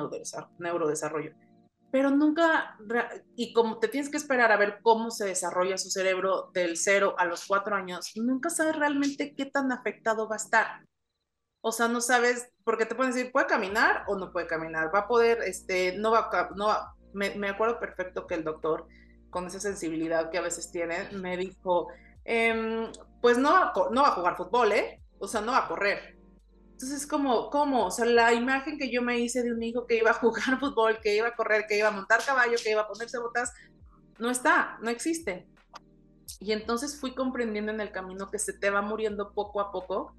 neurodesarrollo 0.59 1.33
pero 1.93 2.09
nunca, 2.09 2.75
y 3.35 3.53
como 3.53 3.77
te 3.77 3.87
tienes 3.87 4.09
que 4.09 4.17
esperar 4.17 4.51
a 4.51 4.57
ver 4.57 4.79
cómo 4.81 5.11
se 5.11 5.25
desarrolla 5.25 5.77
su 5.77 5.91
cerebro 5.91 6.49
del 6.51 6.75
cero 6.75 7.13
a 7.19 7.25
los 7.25 7.45
cuatro 7.45 7.75
años, 7.75 8.13
nunca 8.15 8.49
sabes 8.49 8.75
realmente 8.75 9.35
qué 9.35 9.45
tan 9.45 9.71
afectado 9.71 10.27
va 10.27 10.37
a 10.37 10.37
estar. 10.37 10.87
O 11.61 11.71
sea, 11.71 11.87
no 11.87 12.01
sabes, 12.01 12.49
porque 12.63 12.87
te 12.87 12.95
pueden 12.95 13.13
decir, 13.13 13.31
puede 13.31 13.45
caminar 13.45 14.05
o 14.07 14.17
no 14.17 14.31
puede 14.31 14.47
caminar, 14.47 14.89
va 14.91 15.01
a 15.01 15.07
poder, 15.07 15.43
este, 15.43 15.95
no 15.99 16.09
va, 16.09 16.31
no 16.55 16.75
me, 17.13 17.47
acuerdo 17.47 17.79
perfecto 17.79 18.25
que 18.25 18.33
el 18.33 18.43
doctor, 18.43 18.87
con 19.29 19.45
esa 19.45 19.59
sensibilidad 19.59 20.31
que 20.31 20.39
a 20.39 20.41
veces 20.41 20.71
tiene, 20.71 21.11
me 21.11 21.37
dijo, 21.37 21.89
em, 22.25 22.91
pues 23.21 23.37
no, 23.37 23.71
no 23.91 24.01
va 24.01 24.07
a 24.07 24.15
jugar 24.15 24.35
fútbol, 24.35 24.71
¿eh? 24.71 24.99
O 25.19 25.27
sea, 25.27 25.41
no 25.41 25.51
va 25.51 25.65
a 25.65 25.67
correr. 25.67 26.17
Entonces, 26.73 27.07
como, 27.07 27.49
¿cómo? 27.49 27.85
O 27.85 27.91
sea, 27.91 28.05
la 28.05 28.33
imagen 28.33 28.77
que 28.77 28.91
yo 28.91 29.01
me 29.01 29.19
hice 29.19 29.41
de 29.41 29.53
un 29.53 29.63
hijo 29.63 29.85
que 29.87 29.97
iba 29.97 30.11
a 30.11 30.15
jugar 30.15 30.43
fútbol, 30.59 30.99
que 31.01 31.15
iba 31.15 31.29
a 31.29 31.35
correr, 31.35 31.65
que 31.67 31.77
iba 31.77 31.87
a 31.87 31.91
montar 31.91 32.23
caballo, 32.25 32.57
que 32.61 32.71
iba 32.71 32.81
a 32.81 32.87
ponerse 32.87 33.19
botas, 33.19 33.53
no 34.19 34.29
está, 34.29 34.77
no 34.81 34.89
existe. 34.89 35.47
Y 36.39 36.51
entonces 36.51 36.99
fui 36.99 37.15
comprendiendo 37.15 37.71
en 37.71 37.79
el 37.79 37.91
camino 37.91 38.29
que 38.29 38.39
se 38.39 38.53
te 38.53 38.69
va 38.69 38.81
muriendo 38.81 39.33
poco 39.33 39.61
a 39.61 39.71
poco 39.71 40.15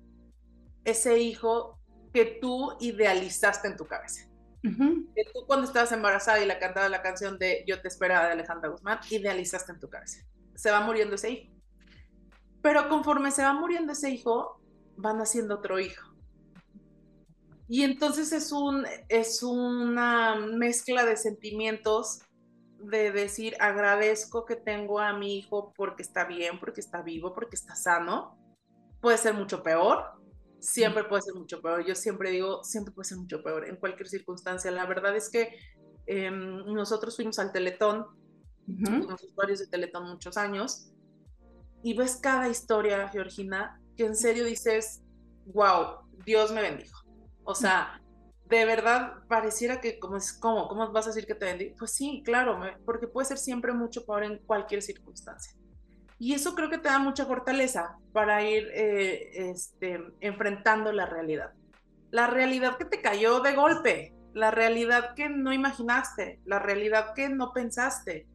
ese 0.85 1.19
hijo 1.19 1.79
que 2.13 2.39
tú 2.41 2.77
idealizaste 2.81 3.69
en 3.69 3.77
tu 3.77 3.87
cabeza. 3.87 4.29
Que 4.63 5.25
tú 5.35 5.45
cuando 5.47 5.67
estabas 5.67 5.93
embarazada 5.93 6.43
y 6.43 6.47
la 6.47 6.59
cantaba 6.59 6.89
la 6.89 7.03
canción 7.03 7.39
de 7.39 7.65
Yo 7.67 7.83
te 7.83 7.89
esperaba 7.89 8.27
de 8.27 8.33
Alejandra 8.33 8.71
Guzmán, 8.71 8.99
idealizaste 9.11 9.73
en 9.73 9.81
tu 9.81 9.91
cabeza. 9.91 10.25
Se 10.55 10.71
va 10.71 10.81
muriendo 10.81 11.17
ese 11.17 11.31
hijo. 11.31 11.53
Pero 12.63 12.89
conforme 12.89 13.31
se 13.31 13.43
va 13.43 13.53
muriendo 13.53 13.93
ese 13.93 14.09
hijo, 14.09 14.63
van 14.97 15.19
naciendo 15.19 15.57
otro 15.57 15.79
hijo. 15.79 16.14
Y 17.69 17.83
entonces 17.83 18.33
es, 18.33 18.53
un, 18.53 18.85
es 19.09 19.43
una 19.43 20.37
mezcla 20.37 21.05
de 21.05 21.17
sentimientos 21.17 22.21
de 22.79 23.11
decir 23.11 23.57
agradezco 23.61 24.45
que 24.45 24.57
tengo 24.57 25.01
a 25.01 25.15
mi 25.15 25.39
hijo 25.39 25.73
porque 25.75 26.03
está 26.03 26.25
bien, 26.25 26.61
porque 26.61 26.81
está 26.81 27.03
vivo, 27.03 27.35
porque 27.35 27.57
está 27.57 27.75
sano. 27.75 28.39
Puede 29.01 29.17
ser 29.19 29.35
mucho 29.35 29.63
peor, 29.63 30.03
siempre 30.61 31.05
puede 31.05 31.23
ser 31.23 31.35
mucho 31.35 31.61
peor. 31.61 31.85
Yo 31.87 31.95
siempre 31.95 32.31
digo, 32.31 32.63
siempre 32.65 32.93
puede 32.93 33.09
ser 33.09 33.19
mucho 33.19 33.43
peor 33.43 33.69
en 33.69 33.77
cualquier 33.77 34.09
circunstancia. 34.09 34.71
La 34.71 34.87
verdad 34.87 35.17
es 35.17 35.31
que 35.31 35.57
em, 36.07 36.65
nosotros 36.67 37.17
fuimos 37.17 37.39
al 37.39 37.53
Teletón, 37.53 38.07
fuimos 38.67 39.23
usuarios 39.23 39.61
de 39.61 39.67
Teletón 39.67 40.09
muchos 40.09 40.37
años, 40.37 40.91
y 41.83 41.95
ves 41.95 42.17
cada 42.17 42.49
historia, 42.49 43.09
Georgina, 43.09 43.79
que 43.95 44.07
en 44.07 44.17
serio 44.17 44.45
dices, 44.45 45.03
wow, 45.47 46.09
Dios 46.25 46.51
me 46.51 46.63
bendijo. 46.63 47.04
O 47.45 47.55
sea, 47.55 48.01
de 48.47 48.65
verdad 48.65 49.15
pareciera 49.29 49.81
que, 49.81 49.99
como 49.99 50.17
es, 50.17 50.33
¿cómo? 50.33 50.69
¿Cómo 50.69 50.91
vas 50.93 51.07
a 51.07 51.11
decir 51.11 51.27
que 51.27 51.35
te 51.35 51.47
bendijo? 51.47 51.77
Pues 51.79 51.93
sí, 51.93 52.23
claro, 52.25 52.61
porque 52.85 53.07
puede 53.07 53.27
ser 53.27 53.39
siempre 53.39 53.73
mucho 53.73 54.05
peor 54.05 54.25
en 54.25 54.39
cualquier 54.39 54.83
circunstancia. 54.83 55.55
Y 56.19 56.35
eso 56.35 56.55
creo 56.55 56.71
que 56.71 56.79
te 56.79 56.89
da 56.89 56.99
mucha 56.99 57.27
fortaleza 57.27 57.99
para 58.13 58.43
ir 58.43 58.69
eh, 58.73 59.51
este, 59.51 60.01
enfrentando 60.21 60.93
la 60.93 61.07
realidad. 61.07 61.53
La 62.11 62.27
realidad 62.29 62.79
que 62.79 62.85
te 62.85 63.01
cayó 63.01 63.41
de 63.41 63.55
golpe, 63.55 64.15
la 64.33 64.51
realidad 64.51 65.15
que 65.15 65.29
no 65.29 65.53
imaginaste, 65.53 66.41
la 66.45 66.59
realidad 66.59 67.15
que 67.15 67.29
no 67.29 67.53
pensaste. 67.53 68.29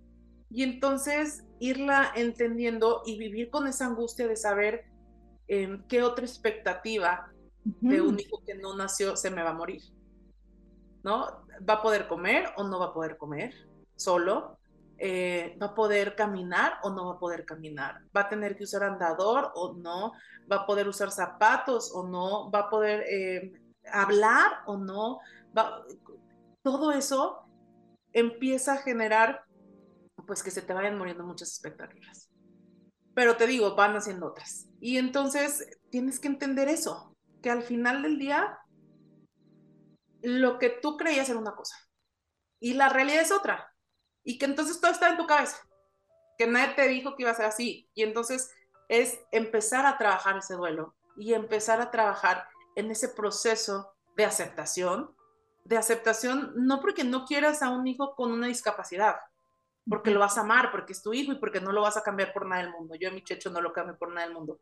Y 0.50 0.64
entonces 0.64 1.46
irla 1.60 2.12
entendiendo 2.16 3.04
y 3.06 3.18
vivir 3.18 3.50
con 3.50 3.68
esa 3.68 3.86
angustia 3.86 4.28
de 4.28 4.36
saber 4.36 4.86
em, 5.48 5.84
qué 5.88 6.02
otra 6.02 6.26
expectativa 6.26 7.32
de 7.82 8.02
un 8.02 8.20
hijo 8.20 8.42
que 8.46 8.56
no 8.56 8.76
nació 8.76 9.16
se 9.16 9.32
me 9.32 9.44
va 9.44 9.52
a 9.52 9.54
morir. 9.54 9.82
¿No? 11.04 11.46
¿Va 11.68 11.76
a 11.76 11.82
poder 11.82 12.08
comer 12.08 12.50
o 12.58 12.64
no 12.64 12.80
va 12.80 12.88
a 12.88 12.94
poder 12.94 13.18
comer 13.18 13.54
solo? 13.96 14.60
Eh, 15.02 15.58
va 15.62 15.68
a 15.68 15.76
poder 15.76 16.14
caminar 16.14 16.74
o 16.84 16.90
no 16.90 17.06
va 17.08 17.14
a 17.14 17.20
poder 17.20 17.46
caminar, 17.46 18.02
va 18.16 18.22
a 18.22 18.28
tener 18.28 18.58
que 18.58 18.66
usar 18.66 18.84
andador 18.84 19.50
o 19.56 19.74
no, 19.74 20.12
va 20.52 20.58
a 20.58 20.66
poder 20.66 20.90
usar 20.90 21.10
zapatos 21.10 21.90
o 21.96 22.06
no, 22.06 22.52
va 22.52 22.60
a 22.60 22.70
poder 22.70 23.06
eh, 23.10 23.54
hablar 23.94 24.52
o 24.66 24.76
no, 24.76 25.20
todo 26.62 26.92
eso 26.92 27.46
empieza 28.12 28.74
a 28.74 28.78
generar 28.78 29.46
pues 30.28 30.44
que 30.44 30.52
se 30.52 30.62
te 30.62 30.74
vayan 30.74 30.98
muriendo 30.98 31.24
muchas 31.24 31.50
expectativas. 31.50 32.30
Pero 33.14 33.38
te 33.38 33.48
digo, 33.48 33.76
van 33.76 33.96
haciendo 33.96 34.28
otras. 34.28 34.68
Y 34.82 34.98
entonces 34.98 35.66
tienes 35.90 36.20
que 36.20 36.28
entender 36.28 36.68
eso, 36.68 37.16
que 37.42 37.50
al 37.50 37.64
final 37.64 38.02
del 38.04 38.20
día 38.20 38.60
lo 40.22 40.60
que 40.60 40.70
tú 40.70 40.98
creías 40.98 41.30
era 41.30 41.40
una 41.40 41.56
cosa 41.56 41.76
y 42.60 42.74
la 42.74 42.90
realidad 42.90 43.22
es 43.22 43.32
otra 43.32 43.74
y 44.24 44.38
que 44.38 44.46
entonces 44.46 44.80
todo 44.80 44.92
está 44.92 45.10
en 45.10 45.18
tu 45.18 45.26
cabeza, 45.26 45.58
que 46.38 46.48
nadie 46.48 46.76
te 46.76 46.88
dijo 46.88 47.16
que 47.16 47.24
iba 47.24 47.32
a 47.32 47.36
ser 47.36 47.46
así. 47.46 47.90
Y 47.94 48.04
entonces 48.04 48.52
es 48.88 49.20
empezar 49.32 49.86
a 49.86 49.98
trabajar 49.98 50.38
ese 50.38 50.56
duelo 50.56 50.96
y 51.18 51.34
empezar 51.34 51.82
a 51.82 51.92
trabajar 51.92 52.48
en 52.76 52.92
ese 52.92 53.10
proceso 53.10 53.94
de 54.16 54.26
aceptación, 54.26 55.16
de 55.64 55.78
aceptación 55.78 56.54
no 56.56 56.82
porque 56.82 57.04
no 57.04 57.26
quieras 57.26 57.62
a 57.62 57.70
un 57.70 57.88
hijo 57.88 58.16
con 58.16 58.32
una 58.32 58.48
discapacidad, 58.48 59.16
porque 59.90 60.12
lo 60.12 60.20
vas 60.20 60.38
a 60.38 60.42
amar, 60.42 60.72
porque 60.72 60.94
es 60.94 61.02
tu 61.02 61.14
hijo 61.14 61.32
y 61.32 61.40
porque 61.40 61.62
no 61.62 61.72
lo 61.72 61.82
vas 61.82 61.98
a 61.98 62.04
cambiar 62.04 62.34
por 62.34 62.46
nada 62.46 62.62
del 62.62 62.72
mundo. 62.72 62.96
Yo 62.96 63.10
a 63.10 63.14
mi 63.14 63.24
checho 63.24 63.50
no 63.50 63.62
lo 63.62 63.74
cambio 63.74 63.98
por 63.98 64.10
nada 64.10 64.28
del 64.28 64.36
mundo. 64.36 64.60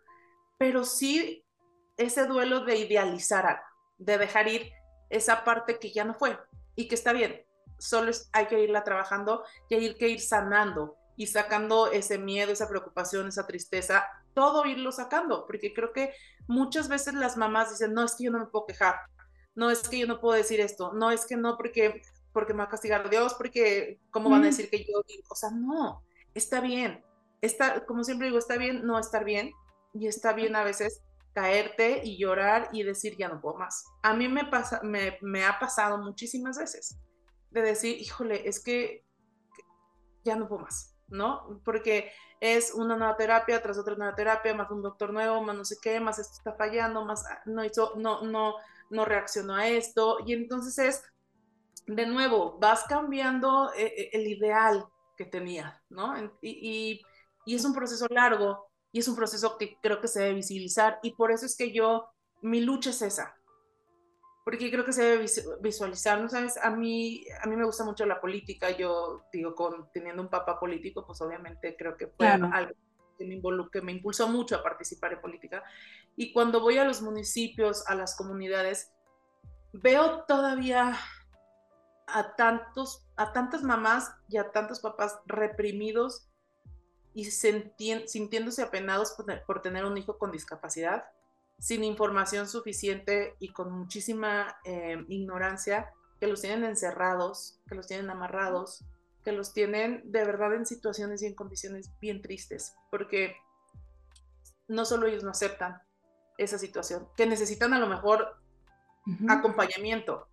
Pero 0.57 0.83
sí 0.83 1.45
ese 1.97 2.25
duelo 2.25 2.63
de 2.63 2.77
idealizar 2.77 3.45
algo, 3.45 3.63
de 3.97 4.17
dejar 4.17 4.47
ir 4.47 4.71
esa 5.09 5.43
parte 5.43 5.79
que 5.79 5.91
ya 5.91 6.03
no 6.03 6.13
fue 6.13 6.37
y 6.75 6.87
que 6.87 6.95
está 6.95 7.13
bien, 7.13 7.43
solo 7.79 8.11
hay 8.33 8.47
que 8.47 8.61
irla 8.61 8.83
trabajando 8.83 9.43
y 9.69 9.75
hay 9.75 9.95
que 9.95 10.09
ir 10.09 10.21
sanando 10.21 10.95
y 11.15 11.27
sacando 11.27 11.91
ese 11.91 12.19
miedo, 12.19 12.51
esa 12.51 12.69
preocupación, 12.69 13.27
esa 13.27 13.47
tristeza, 13.47 14.05
todo 14.33 14.65
irlo 14.65 14.91
sacando, 14.91 15.45
porque 15.47 15.73
creo 15.73 15.91
que 15.91 16.13
muchas 16.47 16.87
veces 16.87 17.15
las 17.15 17.37
mamás 17.37 17.71
dicen, 17.71 17.93
no, 17.93 18.05
es 18.05 18.15
que 18.15 18.25
yo 18.25 18.31
no 18.31 18.39
me 18.39 18.45
puedo 18.45 18.67
quejar, 18.67 18.95
no 19.55 19.71
es 19.71 19.89
que 19.89 19.97
yo 19.97 20.05
no 20.05 20.19
puedo 20.19 20.35
decir 20.35 20.59
esto, 20.59 20.93
no 20.93 21.09
es 21.09 21.25
que 21.25 21.35
no, 21.35 21.57
porque, 21.57 22.03
porque 22.31 22.53
me 22.53 22.59
va 22.59 22.65
a 22.65 22.69
castigar 22.69 23.09
Dios, 23.09 23.33
porque 23.33 23.99
cómo 24.11 24.29
van 24.29 24.43
a 24.43 24.47
decir 24.47 24.69
que 24.69 24.85
yo, 24.85 25.01
o 25.29 25.35
sea, 25.35 25.49
no, 25.49 26.03
está 26.35 26.61
bien, 26.61 27.03
está, 27.41 27.83
como 27.85 28.03
siempre 28.03 28.27
digo, 28.27 28.37
está 28.37 28.57
bien 28.57 28.85
no 28.85 28.99
estar 28.99 29.25
bien 29.25 29.51
y 29.93 30.05
está 30.05 30.33
bien 30.33 30.55
a 30.55 30.63
veces 30.63 31.01
caerte 31.37 32.01
y 32.03 32.17
llorar 32.17 32.67
y 32.73 32.81
decir 32.81 33.15
ya 33.15 33.29
no 33.29 33.39
puedo 33.39 33.57
más. 33.59 33.85
A 34.01 34.15
mí 34.15 34.27
me, 34.27 34.45
pasa, 34.45 34.81
me, 34.81 35.19
me 35.21 35.45
ha 35.45 35.59
pasado 35.59 35.99
muchísimas 35.99 36.57
veces 36.57 36.97
de 37.51 37.61
decir, 37.61 37.95
híjole, 38.01 38.49
es 38.49 38.59
que 38.63 39.05
ya 40.23 40.35
no 40.35 40.47
puedo 40.47 40.63
más, 40.63 40.97
¿no? 41.09 41.61
Porque 41.63 42.11
es 42.39 42.73
una 42.73 42.97
nueva 42.97 43.15
terapia 43.17 43.61
tras 43.61 43.77
otra 43.77 43.95
nueva 43.95 44.15
terapia, 44.15 44.55
más 44.55 44.71
un 44.71 44.81
doctor 44.81 45.13
nuevo, 45.13 45.43
más 45.43 45.55
no 45.55 45.63
sé 45.63 45.75
qué, 45.79 45.99
más 45.99 46.17
esto 46.17 46.33
está 46.37 46.55
fallando, 46.55 47.05
más 47.05 47.23
ah, 47.27 47.39
no 47.45 47.63
hizo, 47.63 47.93
no, 47.97 48.23
no, 48.23 48.55
no 48.89 49.05
reaccionó 49.05 49.53
a 49.53 49.67
esto. 49.67 50.17
Y 50.25 50.33
entonces 50.33 50.79
es, 50.79 51.03
de 51.85 52.07
nuevo, 52.07 52.57
vas 52.57 52.83
cambiando 52.85 53.71
eh, 53.75 53.93
eh, 53.95 54.09
el 54.13 54.25
ideal 54.25 54.87
que 55.15 55.25
tenía, 55.25 55.83
¿no? 55.91 56.17
Y, 56.41 57.05
y, 57.45 57.55
es 57.55 57.63
un 57.63 57.75
proceso 57.75 58.07
largo 58.09 58.71
y 58.97 58.99
es 58.99 59.07
un 59.07 59.15
proceso 59.15 59.59
que 59.59 59.77
creo 59.79 60.01
que 60.01 60.07
se 60.07 60.21
debe 60.21 60.33
visibilizar 60.33 60.97
y 61.03 61.11
por 61.11 61.31
eso 61.31 61.45
es 61.45 61.55
que 61.55 61.71
yo, 61.71 62.09
mi 62.41 62.61
lucha 62.61 62.89
es 62.89 63.03
esa, 63.03 63.37
porque 64.43 64.71
creo 64.71 64.83
que 64.83 64.91
se 64.91 65.03
debe 65.03 65.25
visualizar, 65.61 66.19
¿no 66.19 66.27
sabes? 66.29 66.57
A 66.57 66.71
mí, 66.71 67.23
a 67.43 67.45
mí 67.45 67.55
me 67.55 67.63
gusta 67.63 67.83
mucho 67.85 68.07
la 68.07 68.19
política, 68.19 68.71
yo 68.71 69.21
digo, 69.31 69.53
con, 69.53 69.91
teniendo 69.93 70.23
un 70.23 70.29
papá 70.29 70.59
político, 70.59 71.05
pues 71.05 71.21
obviamente 71.21 71.75
creo 71.77 71.95
que 71.95 72.07
fue 72.07 72.27
algo 72.27 72.73
que 73.19 73.25
me, 73.25 73.39
que 73.71 73.81
me 73.83 73.91
impulsó 73.91 74.29
mucho 74.29 74.55
a 74.55 74.63
participar 74.63 75.13
en 75.13 75.21
política. 75.21 75.63
Y 76.15 76.33
cuando 76.33 76.59
voy 76.59 76.79
a 76.79 76.83
los 76.83 77.03
municipios, 77.03 77.85
a 77.85 77.93
las 77.93 78.15
comunidades, 78.15 78.91
veo 79.73 80.23
todavía 80.23 80.97
a, 82.07 82.35
tantos, 82.35 83.05
a 83.15 83.31
tantas 83.31 83.61
mamás 83.61 84.11
y 84.27 84.37
a 84.37 84.49
tantos 84.49 84.79
papás 84.79 85.19
reprimidos 85.27 86.26
y 87.17 87.25
sintiéndose 87.25 88.61
apenados 88.61 89.15
por 89.47 89.63
tener 89.63 89.85
un 89.85 89.97
hijo 89.97 90.19
con 90.19 90.31
discapacidad 90.31 91.05
sin 91.57 91.83
información 91.83 92.47
suficiente 92.47 93.35
y 93.39 93.49
con 93.53 93.71
muchísima 93.71 94.55
eh, 94.63 95.03
ignorancia, 95.07 95.91
que 96.19 96.27
los 96.27 96.41
tienen 96.41 96.63
encerrados, 96.63 97.59
que 97.67 97.73
los 97.73 97.87
tienen 97.87 98.11
amarrados, 98.11 98.85
que 99.25 99.31
los 99.31 99.51
tienen 99.51 100.03
de 100.05 100.25
verdad 100.25 100.53
en 100.53 100.67
situaciones 100.67 101.23
y 101.23 101.25
en 101.25 101.33
condiciones 101.33 101.89
bien 101.99 102.21
tristes, 102.21 102.75
porque 102.91 103.35
no 104.67 104.85
solo 104.85 105.07
ellos 105.07 105.23
no 105.23 105.31
aceptan 105.31 105.81
esa 106.37 106.59
situación, 106.59 107.07
que 107.17 107.25
necesitan 107.25 107.73
a 107.73 107.79
lo 107.79 107.87
mejor 107.87 108.37
acompañamiento 109.27 110.27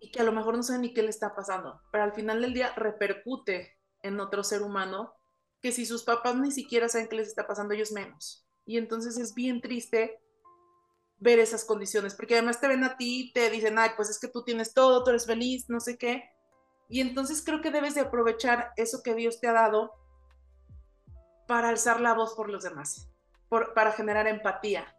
y 0.00 0.10
que 0.10 0.20
a 0.20 0.24
lo 0.24 0.32
mejor 0.32 0.56
no 0.56 0.64
saben 0.64 0.82
ni 0.82 0.92
qué 0.94 1.02
le 1.02 1.10
está 1.10 1.36
pasando, 1.36 1.80
pero 1.92 2.02
al 2.02 2.12
final 2.12 2.40
del 2.40 2.54
día 2.54 2.74
repercute 2.74 3.78
en 4.02 4.18
otro 4.18 4.42
ser 4.42 4.62
humano 4.62 5.14
que 5.62 5.72
si 5.72 5.86
sus 5.86 6.02
papás 6.02 6.36
ni 6.36 6.50
siquiera 6.50 6.88
saben 6.88 7.08
qué 7.08 7.16
les 7.16 7.28
está 7.28 7.46
pasando, 7.46 7.72
ellos 7.72 7.92
menos. 7.92 8.44
Y 8.66 8.78
entonces 8.78 9.16
es 9.16 9.32
bien 9.32 9.60
triste 9.60 10.20
ver 11.18 11.38
esas 11.38 11.64
condiciones, 11.64 12.14
porque 12.16 12.34
además 12.34 12.60
te 12.60 12.66
ven 12.66 12.82
a 12.82 12.96
ti, 12.96 13.30
te 13.32 13.48
dicen, 13.48 13.78
ay, 13.78 13.90
pues 13.96 14.10
es 14.10 14.18
que 14.18 14.26
tú 14.26 14.42
tienes 14.42 14.74
todo, 14.74 15.04
tú 15.04 15.10
eres 15.10 15.24
feliz, 15.24 15.66
no 15.68 15.78
sé 15.78 15.96
qué. 15.96 16.28
Y 16.88 17.00
entonces 17.00 17.44
creo 17.44 17.60
que 17.60 17.70
debes 17.70 17.94
de 17.94 18.00
aprovechar 18.00 18.72
eso 18.76 19.02
que 19.04 19.14
Dios 19.14 19.40
te 19.40 19.46
ha 19.46 19.52
dado 19.52 19.92
para 21.46 21.68
alzar 21.68 22.00
la 22.00 22.12
voz 22.12 22.34
por 22.34 22.50
los 22.50 22.64
demás, 22.64 23.08
para 23.48 23.92
generar 23.92 24.26
empatía, 24.26 24.96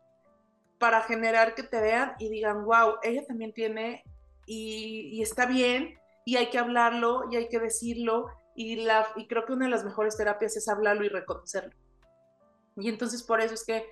para 0.79 1.01
generar 1.01 1.55
que 1.55 1.63
te 1.63 1.81
vean 1.81 2.15
y 2.19 2.29
digan, 2.29 2.63
wow, 2.63 2.95
ella 3.03 3.25
también 3.27 3.53
tiene 3.53 4.03
y, 4.45 5.09
y 5.11 5.21
está 5.21 5.45
bien 5.45 5.99
y 6.25 6.37
hay 6.37 6.49
que 6.49 6.57
hablarlo 6.57 7.25
y 7.29 7.35
hay 7.35 7.49
que 7.49 7.59
decirlo 7.59 8.27
y, 8.55 8.77
la, 8.77 9.07
y 9.15 9.27
creo 9.27 9.45
que 9.45 9.53
una 9.53 9.65
de 9.65 9.71
las 9.71 9.83
mejores 9.83 10.17
terapias 10.17 10.55
es 10.57 10.67
hablarlo 10.67 11.03
y 11.05 11.09
reconocerlo. 11.09 11.75
Y 12.75 12.89
entonces 12.89 13.23
por 13.23 13.41
eso 13.41 13.53
es 13.53 13.63
que 13.65 13.85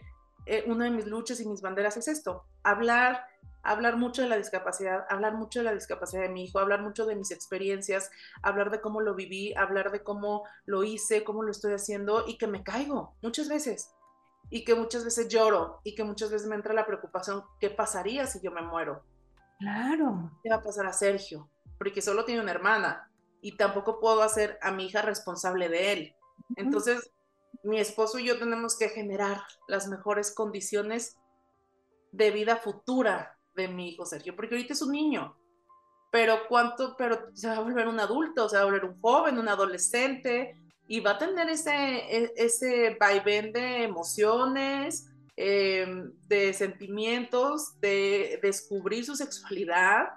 eh, 0.46 0.64
una 0.68 0.86
de 0.86 0.92
mis 0.92 1.06
luchas 1.06 1.40
y 1.40 1.48
mis 1.48 1.62
banderas 1.62 1.98
es 1.98 2.08
esto, 2.08 2.46
hablar, 2.64 3.26
hablar 3.64 3.98
mucho 3.98 4.24
de 4.24 4.28
la 4.28 4.38
discapacidad, 4.38 5.06
hablar 5.10 5.36
mucho 5.36 5.60
de 5.60 5.66
la 5.66 5.74
discapacidad 5.74 6.24
de 6.24 6.30
mi 6.30 6.46
hijo, 6.46 6.60
hablar 6.60 6.82
mucho 6.82 7.06
de 7.06 7.16
mis 7.16 7.32
experiencias, 7.32 8.10
hablar 8.42 8.72
de 8.72 8.82
cómo 8.82 9.02
lo 9.02 9.14
viví, 9.14 9.54
hablar 9.54 9.92
de 9.92 10.04
cómo 10.04 10.44
lo 10.66 10.84
hice, 10.84 11.24
cómo 11.24 11.44
lo 11.44 11.52
estoy 11.52 11.74
haciendo 11.74 12.28
y 12.28 12.38
que 12.38 12.48
me 12.48 12.64
caigo 12.64 13.16
muchas 13.22 13.50
veces 13.50 13.92
y 14.50 14.66
que 14.66 14.76
muchas 14.76 15.06
veces 15.06 15.30
lloro 15.30 15.80
y 15.84 15.94
que 15.96 16.04
muchas 16.04 16.32
veces 16.32 16.48
me 16.48 16.56
entra 16.56 16.74
la 16.74 16.86
preocupación, 16.86 17.44
¿qué 17.60 17.70
pasaría 17.70 18.26
si 18.26 18.42
yo 18.42 18.52
me 18.52 18.62
muero? 18.64 19.04
Claro. 19.60 20.32
¿Qué 20.42 20.50
va 20.50 20.56
a 20.56 20.64
pasar 20.64 20.88
a 20.88 20.94
Sergio? 20.94 21.50
Porque 21.78 22.02
solo 22.02 22.26
tiene 22.26 22.42
una 22.42 22.52
hermana 22.52 23.11
y 23.42 23.58
tampoco 23.58 24.00
puedo 24.00 24.22
hacer 24.22 24.58
a 24.62 24.72
mi 24.72 24.86
hija 24.86 25.02
responsable 25.02 25.68
de 25.68 25.94
él. 25.94 26.16
Entonces, 26.56 27.12
mi 27.64 27.80
esposo 27.80 28.20
y 28.20 28.26
yo 28.26 28.40
tenemos 28.40 28.78
que 28.78 28.90
generar 28.90 29.42
las 29.68 29.88
mejores 29.88 30.34
condiciones 30.34 31.18
de 32.12 32.32
vida 32.32 32.58
futura 32.58 33.38
de 33.56 33.68
mi 33.68 33.90
hijo 33.90 34.06
Sergio, 34.06 34.36
porque 34.36 34.56
ahorita 34.56 34.74
es 34.74 34.82
un 34.82 34.92
niño, 34.92 35.36
pero 36.12 36.48
cuánto, 36.48 36.96
pero 36.98 37.30
se 37.34 37.48
va 37.48 37.58
a 37.58 37.62
volver 37.62 37.88
un 37.88 38.00
adulto, 38.00 38.50
se 38.50 38.58
va 38.58 38.64
a 38.64 38.66
volver 38.66 38.86
un 38.86 39.00
joven, 39.00 39.40
un 39.40 39.48
adolescente, 39.48 40.58
y 40.88 41.00
va 41.00 41.12
a 41.12 41.18
tener 41.18 41.50
ese, 41.50 41.72
e, 41.72 42.34
ese 42.36 42.98
vaivén 43.00 43.54
de 43.54 43.84
emociones, 43.84 45.08
em, 45.38 46.12
de 46.28 46.54
sentimientos, 46.54 47.80
de 47.80 48.40
descubrir 48.42 49.06
su 49.06 49.16
sexualidad, 49.16 50.10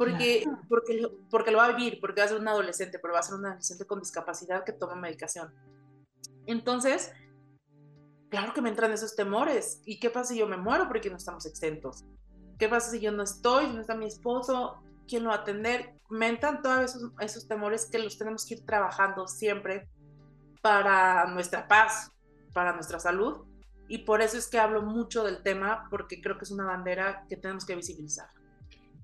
porque, 0.00 0.46
porque, 0.66 1.08
porque 1.28 1.50
lo 1.50 1.58
va 1.58 1.66
a 1.66 1.72
vivir, 1.72 2.00
porque 2.00 2.22
va 2.22 2.24
a 2.24 2.28
ser 2.28 2.40
un 2.40 2.48
adolescente, 2.48 2.98
pero 2.98 3.12
va 3.12 3.20
a 3.20 3.22
ser 3.22 3.34
un 3.34 3.44
adolescente 3.44 3.84
con 3.84 4.00
discapacidad 4.00 4.64
que 4.64 4.72
toma 4.72 4.94
medicación. 4.94 5.52
Entonces, 6.46 7.12
claro 8.30 8.54
que 8.54 8.62
me 8.62 8.70
entran 8.70 8.92
esos 8.92 9.14
temores. 9.14 9.82
¿Y 9.84 10.00
qué 10.00 10.08
pasa 10.08 10.32
si 10.32 10.38
yo 10.38 10.46
me 10.46 10.56
muero 10.56 10.88
porque 10.88 11.10
no 11.10 11.18
estamos 11.18 11.44
exentos? 11.44 12.06
¿Qué 12.58 12.66
pasa 12.66 12.90
si 12.90 13.00
yo 13.00 13.12
no 13.12 13.22
estoy, 13.22 13.66
si 13.66 13.74
no 13.74 13.82
está 13.82 13.94
mi 13.94 14.06
esposo? 14.06 14.82
¿Quién 15.06 15.22
lo 15.22 15.28
va 15.28 15.36
a 15.36 15.38
atender? 15.40 15.92
Me 16.08 16.28
entran 16.28 16.62
todos 16.62 16.80
esos, 16.80 17.12
esos 17.20 17.46
temores 17.46 17.84
que 17.84 17.98
los 17.98 18.16
tenemos 18.16 18.46
que 18.46 18.54
ir 18.54 18.64
trabajando 18.64 19.28
siempre 19.28 19.86
para 20.62 21.26
nuestra 21.26 21.68
paz, 21.68 22.10
para 22.54 22.72
nuestra 22.72 23.00
salud. 23.00 23.44
Y 23.86 23.98
por 23.98 24.22
eso 24.22 24.38
es 24.38 24.48
que 24.48 24.58
hablo 24.58 24.80
mucho 24.80 25.24
del 25.24 25.42
tema, 25.42 25.88
porque 25.90 26.22
creo 26.22 26.38
que 26.38 26.44
es 26.44 26.50
una 26.50 26.64
bandera 26.64 27.26
que 27.28 27.36
tenemos 27.36 27.66
que 27.66 27.76
visibilizar. 27.76 28.39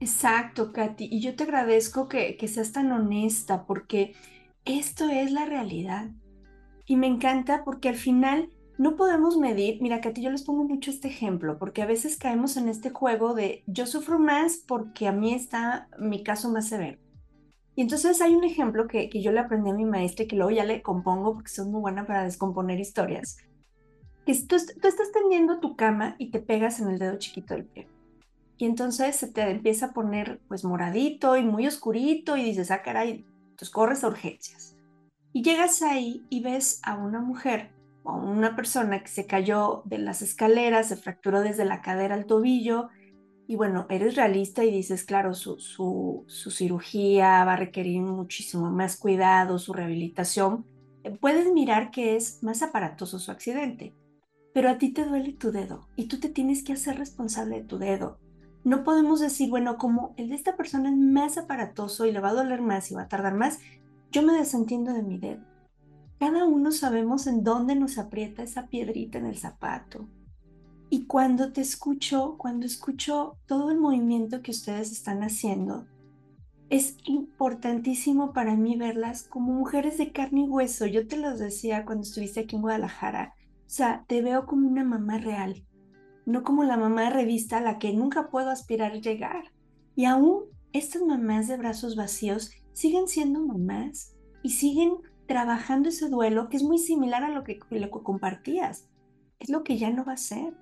Exacto, 0.01 0.73
Katy. 0.73 1.09
Y 1.11 1.21
yo 1.21 1.37
te 1.37 1.45
agradezco 1.45 2.09
que, 2.09 2.37
que 2.37 2.49
seas 2.49 2.73
tan 2.73 2.93
honesta, 2.93 3.65
porque 3.67 4.15
esto 4.65 5.09
es 5.09 5.33
la 5.33 5.47
realidad. 5.47 6.11
Y 6.85 6.97
me 6.97 7.07
encanta 7.07 7.65
porque 7.65 7.89
al 7.89 7.97
final 7.97 8.51
no 8.79 8.97
podemos 8.97 9.39
medir, 9.39 9.81
mira 9.81 10.01
Katy, 10.03 10.21
yo 10.23 10.31
les 10.31 10.45
pongo 10.45 10.65
mucho 10.65 10.91
este 10.91 11.09
ejemplo, 11.09 11.59
porque 11.59 11.83
a 11.83 11.87
veces 11.87 12.19
caemos 12.19 12.57
en 12.59 12.69
este 12.69 12.91
juego 12.91 13.35
de 13.35 13.65
yo 13.67 13.87
sufro 13.87 14.19
más 14.19 14.59
porque 14.59 15.09
a 15.09 15.13
mí 15.13 15.33
está 15.33 15.89
mi 15.99 16.23
caso 16.23 16.51
más 16.51 16.69
severo. 16.69 16.99
Y 17.75 17.83
entonces 17.83 18.21
hay 18.21 18.35
un 18.35 18.45
ejemplo 18.45 18.87
que, 18.87 19.09
que 19.09 19.23
yo 19.23 19.33
le 19.33 19.41
aprendí 19.41 19.71
a 19.71 19.75
mi 19.75 19.85
maestra 19.85 20.25
y 20.25 20.29
que 20.29 20.37
luego 20.37 20.51
ya 20.51 20.65
le 20.65 20.83
compongo 20.83 21.35
porque 21.35 21.51
soy 21.51 21.69
muy 21.69 21.81
buena 21.81 22.07
para 22.07 22.25
descomponer 22.25 22.79
historias. 22.79 23.39
Que 24.27 24.35
tú, 24.35 24.57
tú 24.81 24.89
estás 24.89 25.13
tendiendo 25.13 25.61
tu 25.61 25.77
cama 25.77 26.17
y 26.19 26.31
te 26.31 26.41
pegas 26.41 26.81
en 26.81 26.89
el 26.89 26.99
dedo 26.99 27.19
chiquito 27.19 27.55
del 27.55 27.65
pie. 27.65 27.87
Y 28.59 28.65
entonces 28.65 29.17
se 29.17 29.29
te 29.29 29.43
empieza 29.43 29.87
a 29.87 29.93
poner 29.93 30.41
pues 30.49 30.65
moradito 30.65 31.37
y 31.37 31.45
muy 31.45 31.67
oscurito 31.67 32.37
y 32.37 32.45
dices, 32.45 32.71
ah, 32.71 32.83
caray, 32.83 33.27
entonces 33.51 33.71
corres 33.71 34.03
a 34.03 34.09
urgencias. 34.09 34.77
Y 35.33 35.43
llegas 35.43 35.83
ahí 35.83 36.25
y 36.31 36.43
ves 36.43 36.81
a 36.83 36.97
una 36.97 37.21
mujer 37.21 37.73
o 38.05 38.15
una 38.15 38.57
persona 38.57 39.03
que 39.03 39.09
se 39.09 39.27
cayó 39.27 39.83
de 39.85 39.99
las 39.99 40.23
escaleras, 40.23 40.89
se 40.89 40.97
fracturó 40.97 41.41
desde 41.41 41.65
la 41.65 41.83
cadera 41.83 42.15
al 42.15 42.27
tobillo. 42.27 42.89
Y 43.47 43.57
bueno, 43.57 43.87
eres 43.91 44.17
realista 44.17 44.65
y 44.65 44.71
dices, 44.71 45.05
claro, 45.05 45.35
su, 45.35 45.59
su, 45.59 46.25
su 46.27 46.51
cirugía 46.51 47.45
va 47.45 47.55
a 47.55 47.57
requerir 47.57 48.01
muchísimo 48.01 48.71
más 48.71 48.97
cuidado, 48.97 49.59
su 49.59 49.73
rehabilitación. 49.73 50.65
Eh, 51.05 51.11
puedes 51.21 51.53
mirar 51.53 51.91
que 51.91 52.17
es 52.17 52.43
más 52.43 52.63
aparatoso 52.63 53.19
su 53.19 53.31
accidente, 53.31 53.95
pero 54.55 54.71
a 54.71 54.79
ti 54.79 54.93
te 54.93 55.05
duele 55.05 55.33
tu 55.35 55.53
dedo 55.53 55.87
y 55.97 56.07
tú 56.07 56.19
te 56.19 56.29
tienes 56.29 56.65
que 56.65 56.73
hacer 56.73 56.99
responsable 56.99 57.57
de 57.57 57.65
tu 57.65 57.79
dedo. 57.79 58.19
No 58.67 58.83
podemos 58.83 59.21
decir, 59.21 59.49
bueno, 59.49 59.79
como 59.79 60.13
el 60.17 60.31
de 60.31 60.35
esta 60.35 60.57
persona 60.57 60.91
es 60.91 60.97
más 60.97 61.39
aparatoso 61.39 62.05
y 62.05 62.11
le 62.11 62.19
va 62.19 62.31
a 62.31 62.35
doler 62.35 62.61
más 62.61 62.91
y 62.91 62.97
va 62.97 63.03
a 63.03 63.09
tardar 63.09 63.35
más, 63.35 63.61
yo 64.11 64.25
me 64.25 64.33
desentiendo 64.33 64.93
de 64.93 65.05
mi 65.05 65.19
dedo. 65.19 65.45
Cada 66.19 66.45
uno 66.45 66.73
sabemos 66.73 67.29
en 67.29 67.45
dónde 67.45 67.77
nos 67.77 67.97
aprieta 67.97 68.43
esa 68.43 68.67
piedrita 68.67 69.19
en 69.19 69.27
el 69.27 69.39
zapato. 69.39 70.09
Y 70.91 71.05
cuando 71.05 71.53
te 71.53 71.61
escucho, 71.61 72.35
cuando 72.39 72.67
escucho 72.67 73.37
todo 73.47 73.71
el 73.71 73.79
movimiento 73.79 74.43
que 74.43 74.51
ustedes 74.51 74.91
están 74.91 75.23
haciendo, 75.23 75.87
es 76.69 76.97
importantísimo 77.05 78.33
para 78.33 78.57
mí 78.57 78.75
verlas 78.75 79.23
como 79.23 79.53
mujeres 79.53 79.97
de 79.97 80.11
carne 80.11 80.41
y 80.41 80.49
hueso. 80.49 80.87
Yo 80.87 81.07
te 81.07 81.19
lo 81.19 81.37
decía 81.37 81.85
cuando 81.85 82.03
estuviste 82.03 82.41
aquí 82.41 82.57
en 82.57 82.63
Guadalajara. 82.63 83.33
O 83.61 83.71
sea, 83.71 84.05
te 84.09 84.23
veo 84.23 84.45
como 84.45 84.67
una 84.67 84.83
mamá 84.83 85.19
real, 85.19 85.65
no 86.27 86.43
como 86.43 86.65
la 86.65 86.77
mamá 86.77 87.05
de 87.05 87.11
revista 87.11 87.59
a 87.59 87.63
la 87.63 87.79
que 87.79 87.93
nunca 87.93 88.29
puedo 88.29 88.51
aspirar 88.51 88.93
a 88.93 89.01
llegar. 89.01 89.53
Y 89.95 90.05
aún 90.05 90.45
estas 90.73 91.03
mamás 91.03 91.49
de 91.49 91.57
brazos 91.57 91.97
vacíos 91.97 92.51
siguen 92.73 93.09
siendo 93.09 93.41
mamás 93.41 94.15
y 94.43 94.51
siguen 94.51 94.99
trabajando 95.27 95.89
ese 95.89 96.09
duelo 96.09 96.49
que 96.49 96.59
es 96.59 96.63
muy 96.63 96.79
similar 96.79 97.25
a 97.25 97.31
lo 97.31 97.45
que, 97.45 97.59
lo 97.71 97.91
que 97.91 98.03
compartías. 98.03 98.89
Es 99.39 99.49
lo 99.49 99.63
que 99.63 99.79
ya 99.79 99.91
no 99.91 100.05
va 100.05 100.13
a 100.13 100.19
ser. 100.19 100.55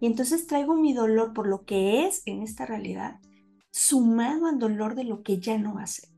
Y 0.00 0.06
entonces 0.06 0.46
traigo 0.46 0.74
mi 0.74 0.92
dolor 0.92 1.32
por 1.32 1.46
lo 1.46 1.64
que 1.64 2.06
es 2.06 2.22
en 2.26 2.42
esta 2.42 2.66
realidad, 2.66 3.20
sumado 3.70 4.46
al 4.46 4.58
dolor 4.58 4.96
de 4.96 5.04
lo 5.04 5.22
que 5.22 5.38
ya 5.38 5.56
no 5.58 5.74
va 5.74 5.84
a 5.84 5.86
ser. 5.86 6.10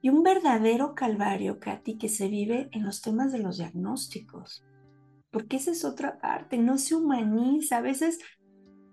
Y 0.00 0.08
un 0.08 0.24
verdadero 0.24 0.96
calvario, 0.96 1.60
Katy, 1.60 1.96
que 1.96 2.08
se 2.08 2.26
vive 2.26 2.68
en 2.72 2.84
los 2.84 3.02
temas 3.02 3.30
de 3.30 3.38
los 3.38 3.58
diagnósticos. 3.58 4.64
Porque 5.32 5.56
esa 5.56 5.72
es 5.72 5.84
otra 5.84 6.20
parte, 6.20 6.58
no 6.58 6.78
se 6.78 6.94
humaniza. 6.94 7.78
A 7.78 7.80
veces, 7.80 8.20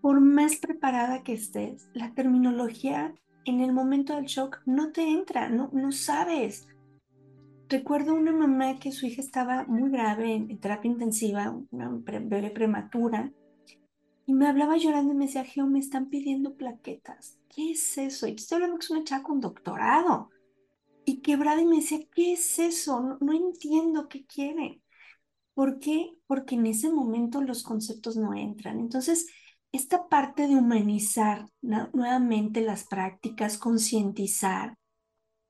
por 0.01 0.21
más 0.21 0.55
preparada 0.55 1.21
que 1.21 1.33
estés, 1.33 1.89
la 1.93 2.13
terminología 2.13 3.13
en 3.45 3.61
el 3.61 3.73
momento 3.73 4.15
del 4.15 4.25
shock 4.25 4.61
no 4.65 4.91
te 4.91 5.01
entra, 5.01 5.49
no, 5.49 5.69
no 5.73 5.91
sabes. 5.91 6.67
Recuerdo 7.67 8.15
una 8.15 8.31
mamá 8.31 8.79
que 8.79 8.91
su 8.91 9.05
hija 9.05 9.21
estaba 9.21 9.65
muy 9.65 9.91
grave 9.91 10.33
en, 10.33 10.59
terapia 10.59 10.89
intensiva, 10.89 11.55
una 11.69 11.89
bebé 11.89 12.49
prematura, 12.49 13.31
y 14.29 14.33
me 14.33 14.47
hablaba 14.47 14.77
llorando 14.77 15.11
y 15.11 15.17
me 15.17 15.25
decía, 15.25 15.43
Geo, 15.43 15.65
me 15.65 15.79
están 15.79 16.09
pidiendo 16.09 16.55
plaquetas. 16.55 17.39
¿Qué 17.49 17.71
es 17.71 17.97
eso? 17.97 18.27
Y 18.27 18.35
estoy 18.35 18.57
hablando 18.57 18.77
que 18.77 18.83
es 18.85 18.91
una 18.91 19.03
chava 19.03 19.23
con 19.23 19.39
doctorado. 19.39 20.29
Y 21.03 21.21
quebrada 21.21 21.59
y 21.61 21.65
me 21.65 21.77
decía, 21.77 21.99
¿qué 22.13 22.33
es 22.33 22.59
eso? 22.59 23.01
No, 23.01 23.17
no 23.21 23.33
entiendo 23.33 24.07
qué 24.07 24.27
quiere. 24.27 24.83
¿Por 25.59 25.79
qué? 25.79 26.15
Porque 26.25 26.55
en 26.55 26.67
ese 26.67 26.89
momento 26.89 27.41
los 27.41 27.63
conceptos 27.63 28.15
no 28.15 28.33
entran. 28.33 28.79
Entonces, 28.79 29.27
esta 29.73 30.07
parte 30.07 30.47
de 30.47 30.55
humanizar 30.55 31.49
nuevamente 31.61 32.61
las 32.61 32.85
prácticas, 32.87 33.57
concientizar 33.57 34.77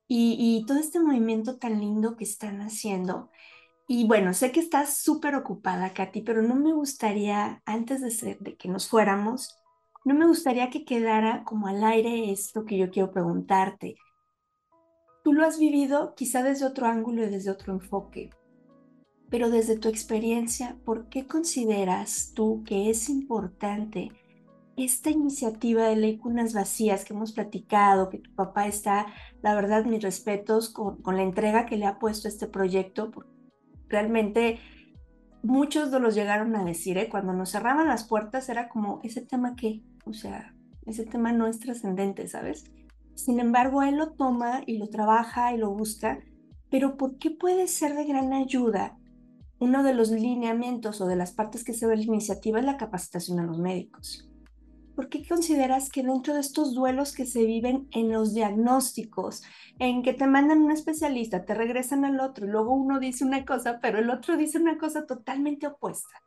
y, 0.07 0.65
todo 0.65 0.79
este 0.79 0.99
movimiento 0.99 1.59
tan 1.59 1.79
lindo 1.79 2.15
que 2.15 2.23
están 2.23 2.59
haciendo. 2.61 3.29
Y 3.87 4.07
bueno, 4.07 4.33
sé 4.33 4.51
que 4.51 4.61
estás 4.61 4.97
súper 4.97 5.35
ocupada, 5.35 5.93
Katy, 5.93 6.21
pero 6.23 6.41
no 6.41 6.55
me 6.55 6.73
gustaría, 6.73 7.61
antes 7.63 8.01
de, 8.01 8.09
ser, 8.09 8.39
de 8.39 8.57
que 8.57 8.67
nos 8.67 8.89
fuéramos, 8.89 9.59
no 10.05 10.15
me 10.15 10.25
gustaría 10.25 10.71
que 10.71 10.85
quedara 10.85 11.43
como 11.43 11.67
al 11.67 11.83
aire 11.83 12.31
esto 12.31 12.65
que 12.65 12.79
yo 12.79 12.89
quiero 12.89 13.11
preguntarte. 13.11 13.95
Tú 15.23 15.33
lo 15.33 15.45
has 15.45 15.59
vivido 15.59 16.15
quizá 16.15 16.41
desde 16.41 16.65
otro 16.65 16.87
ángulo 16.87 17.23
y 17.25 17.29
desde 17.29 17.51
otro 17.51 17.73
enfoque. 17.73 18.31
Pero 19.29 19.49
desde 19.49 19.77
tu 19.77 19.89
experiencia, 19.89 20.77
¿por 20.85 21.07
qué 21.09 21.27
consideras 21.27 22.31
tú 22.33 22.63
que 22.65 22.89
es 22.89 23.09
importante 23.09 24.11
esta 24.75 25.11
iniciativa 25.11 25.87
de 25.87 25.97
Ley 25.97 26.17
Cunas 26.17 26.53
Vacías 26.53 27.05
que 27.05 27.13
hemos 27.13 27.33
platicado, 27.33 28.09
que 28.09 28.19
tu 28.19 28.33
papá 28.33 28.65
está, 28.65 29.07
la 29.41 29.53
verdad, 29.53 29.85
mis 29.85 30.01
respetos 30.01 30.69
con, 30.69 30.97
la 31.05 31.21
entrega 31.21 31.65
que 31.65 31.77
le 31.77 31.85
ha 31.85 31.99
puesto 31.99 32.27
este 32.27 32.47
proyecto? 32.47 33.11
Realmente 33.87 34.59
muchos 35.43 35.91
de 35.91 35.99
los 35.99 36.15
llegaron 36.15 36.55
a 36.55 36.63
decir, 36.63 36.97
¿eh? 36.97 37.09
cuando 37.09 37.33
nos 37.33 37.51
cerraban 37.51 37.87
las 37.87 38.05
puertas 38.05 38.49
era 38.49 38.67
como, 38.67 38.99
ese 39.03 39.21
tema 39.21 39.55
qué, 39.55 39.83
o 40.05 40.13
sea, 40.13 40.55
ese 40.85 41.05
tema 41.05 41.31
no 41.31 41.45
es 41.47 41.59
trascendente, 41.59 42.27
¿sabes? 42.27 42.65
Sin 43.13 43.39
embargo, 43.39 43.83
él 43.83 43.97
lo 43.97 44.13
toma 44.13 44.61
y 44.65 44.77
lo 44.77 44.89
trabaja 44.89 45.53
y 45.53 45.57
lo 45.57 45.71
busca, 45.71 46.19
pero 46.71 46.97
¿por 46.97 47.17
qué 47.17 47.31
puede 47.31 47.67
ser 47.67 47.95
de 47.95 48.05
gran 48.05 48.33
ayuda 48.33 48.98
uno 49.59 49.83
de 49.83 49.93
los 49.93 50.09
lineamientos 50.09 51.01
o 51.01 51.07
de 51.07 51.15
las 51.15 51.33
partes 51.33 51.63
que 51.63 51.73
se 51.73 51.87
ve 51.87 51.97
la 51.97 52.03
iniciativa 52.03 52.59
es 52.59 52.65
la 52.65 52.77
capacitación 52.77 53.39
a 53.39 53.45
los 53.45 53.59
médicos. 53.59 54.29
¿por 54.99 55.07
qué 55.07 55.25
consideras 55.25 55.89
que 55.89 56.03
dentro 56.03 56.33
de 56.33 56.41
estos 56.41 56.75
duelos 56.75 57.15
que 57.15 57.25
se 57.25 57.45
viven 57.45 57.87
en 57.91 58.11
los 58.11 58.33
diagnósticos, 58.33 59.43
en 59.79 60.03
que 60.03 60.13
te 60.13 60.27
mandan 60.27 60.61
un 60.61 60.71
especialista, 60.71 61.45
te 61.45 61.53
regresan 61.53 62.03
al 62.03 62.19
otro, 62.19 62.45
y 62.45 62.49
luego 62.49 62.73
uno 62.73 62.99
dice 62.99 63.23
una 63.23 63.45
cosa, 63.45 63.79
pero 63.81 63.99
el 63.99 64.09
otro 64.09 64.35
dice 64.35 64.57
una 64.57 64.77
cosa 64.77 65.05
totalmente 65.05 65.67
opuesta? 65.67 66.21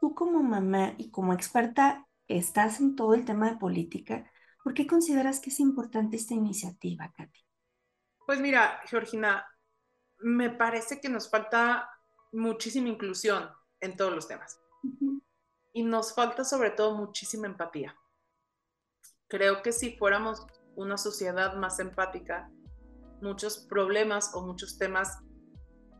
Tú 0.00 0.14
como 0.14 0.42
mamá 0.42 0.94
y 0.96 1.10
como 1.10 1.34
experta 1.34 2.06
estás 2.28 2.80
en 2.80 2.96
todo 2.96 3.12
el 3.12 3.26
tema 3.26 3.50
de 3.50 3.58
política, 3.58 4.24
¿por 4.64 4.72
qué 4.72 4.86
consideras 4.86 5.38
que 5.38 5.50
es 5.50 5.60
importante 5.60 6.16
esta 6.16 6.32
iniciativa, 6.32 7.12
Katy? 7.14 7.44
Pues 8.24 8.40
mira, 8.40 8.80
Georgina, 8.86 9.46
me 10.20 10.48
parece 10.48 10.98
que 10.98 11.10
nos 11.10 11.28
falta 11.28 11.90
muchísima 12.32 12.88
inclusión 12.88 13.48
en 13.80 13.96
todos 13.96 14.14
los 14.14 14.28
temas. 14.28 14.58
Y 15.72 15.82
nos 15.82 16.14
falta 16.14 16.44
sobre 16.44 16.70
todo 16.70 16.94
muchísima 16.94 17.46
empatía. 17.46 17.96
Creo 19.28 19.62
que 19.62 19.72
si 19.72 19.96
fuéramos 19.96 20.46
una 20.76 20.96
sociedad 20.96 21.54
más 21.56 21.78
empática, 21.80 22.50
muchos 23.20 23.58
problemas 23.58 24.30
o 24.34 24.46
muchos 24.46 24.78
temas, 24.78 25.18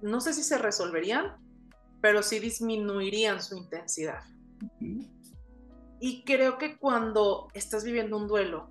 no 0.00 0.20
sé 0.20 0.32
si 0.32 0.42
se 0.42 0.58
resolverían, 0.58 1.36
pero 2.00 2.22
sí 2.22 2.38
disminuirían 2.38 3.42
su 3.42 3.56
intensidad. 3.56 4.22
Y 5.98 6.24
creo 6.24 6.58
que 6.58 6.78
cuando 6.78 7.48
estás 7.54 7.84
viviendo 7.84 8.16
un 8.16 8.28
duelo, 8.28 8.70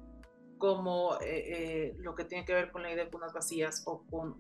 como 0.57 1.15
eh, 1.21 1.25
eh, 1.25 1.95
lo 1.99 2.15
que 2.15 2.25
tiene 2.25 2.45
que 2.45 2.53
ver 2.53 2.71
con 2.71 2.83
la 2.83 2.91
idea 2.91 3.05
de 3.05 3.11
cunas 3.11 3.33
vacías 3.33 3.83
o 3.85 4.05
con 4.07 4.35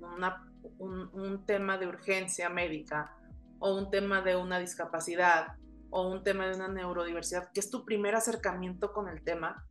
un, 0.79 1.09
un, 1.13 1.45
tema 1.45 1.77
de 1.77 1.87
urgencia 1.87 2.49
médica 2.49 3.15
o 3.59 3.75
un 3.75 3.91
tema 3.91 4.21
de 4.21 4.35
una 4.35 4.59
discapacidad 4.59 5.55
o 5.89 6.09
un 6.09 6.23
tema 6.23 6.47
de 6.47 6.55
una 6.55 6.67
neurodiversidad, 6.67 7.51
que 7.53 7.59
es 7.59 7.69
tu 7.69 7.85
primer 7.85 8.15
acercamiento 8.15 8.91
con 8.93 9.07
el 9.07 9.23
tema, 9.23 9.65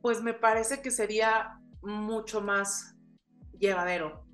pues 0.00 0.22
me 0.22 0.34
parece 0.34 0.82
que 0.82 0.90
sería 0.90 1.58
mucho 1.82 2.40
más 2.40 2.96
llevadero 3.58 4.24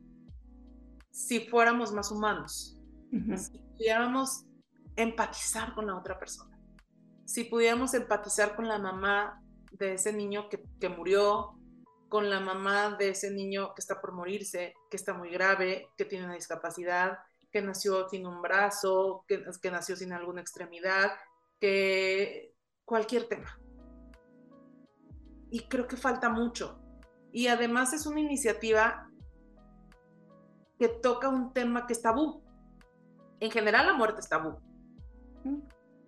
si 1.19 1.41
fuéramos 1.41 1.93
más 1.93 2.13
humanos, 2.13 2.81
si 3.11 3.59
pudiéramos 3.59 4.47
empatizar 4.95 5.75
con 5.75 5.87
la 5.87 5.97
otra 5.97 6.17
persona, 6.17 6.57
si 7.25 7.43
pudiéramos 7.45 7.93
empatizar 7.95 8.55
con 8.55 8.69
la 8.69 8.79
mamá 8.79 9.43
de 9.73 9.95
ese 9.95 10.13
niño 10.13 10.49
que, 10.49 10.63
que, 10.81 10.89
murió, 10.89 11.59
con 12.09 12.31
la 12.31 12.41
mamá 12.41 12.97
de 12.99 13.11
ese 13.11 13.31
niño 13.31 13.75
que 13.75 13.81
está 13.81 14.01
por 14.01 14.13
morirse, 14.13 14.75
que 14.91 14.97
está 14.97 15.15
muy 15.15 15.31
grave, 15.31 15.89
que 15.97 16.05
tiene 16.05 16.25
una 16.25 16.35
discapacidad, 16.35 17.19
que 17.51 17.63
nació 17.63 18.09
sin 18.09 18.27
un 18.27 18.43
brazo, 18.43 19.25
que, 19.27 19.45
que 19.61 19.71
nació 19.71 19.97
sin 19.97 20.13
alguna 20.13 20.41
extremidad, 20.41 21.13
que 21.61 22.55
cualquier 22.85 23.29
tema. 23.29 23.59
Y 25.51 25.61
creo 25.69 25.87
que 25.87 25.97
falta 25.97 26.29
mucho. 26.29 26.81
Y 27.33 27.49
además 27.49 27.93
es 27.93 28.07
una 28.07 28.21
iniciativa 28.21 29.09
que 30.79 30.89
toca 30.89 31.29
un 31.29 31.53
tema 31.53 31.87
que 31.87 31.93
es 31.93 32.03
tabú. 32.03 32.43
En 33.41 33.51
general 33.51 33.87
la 33.87 33.95
muerte 33.95 34.21
es 34.21 34.29
tabú. 34.29 34.59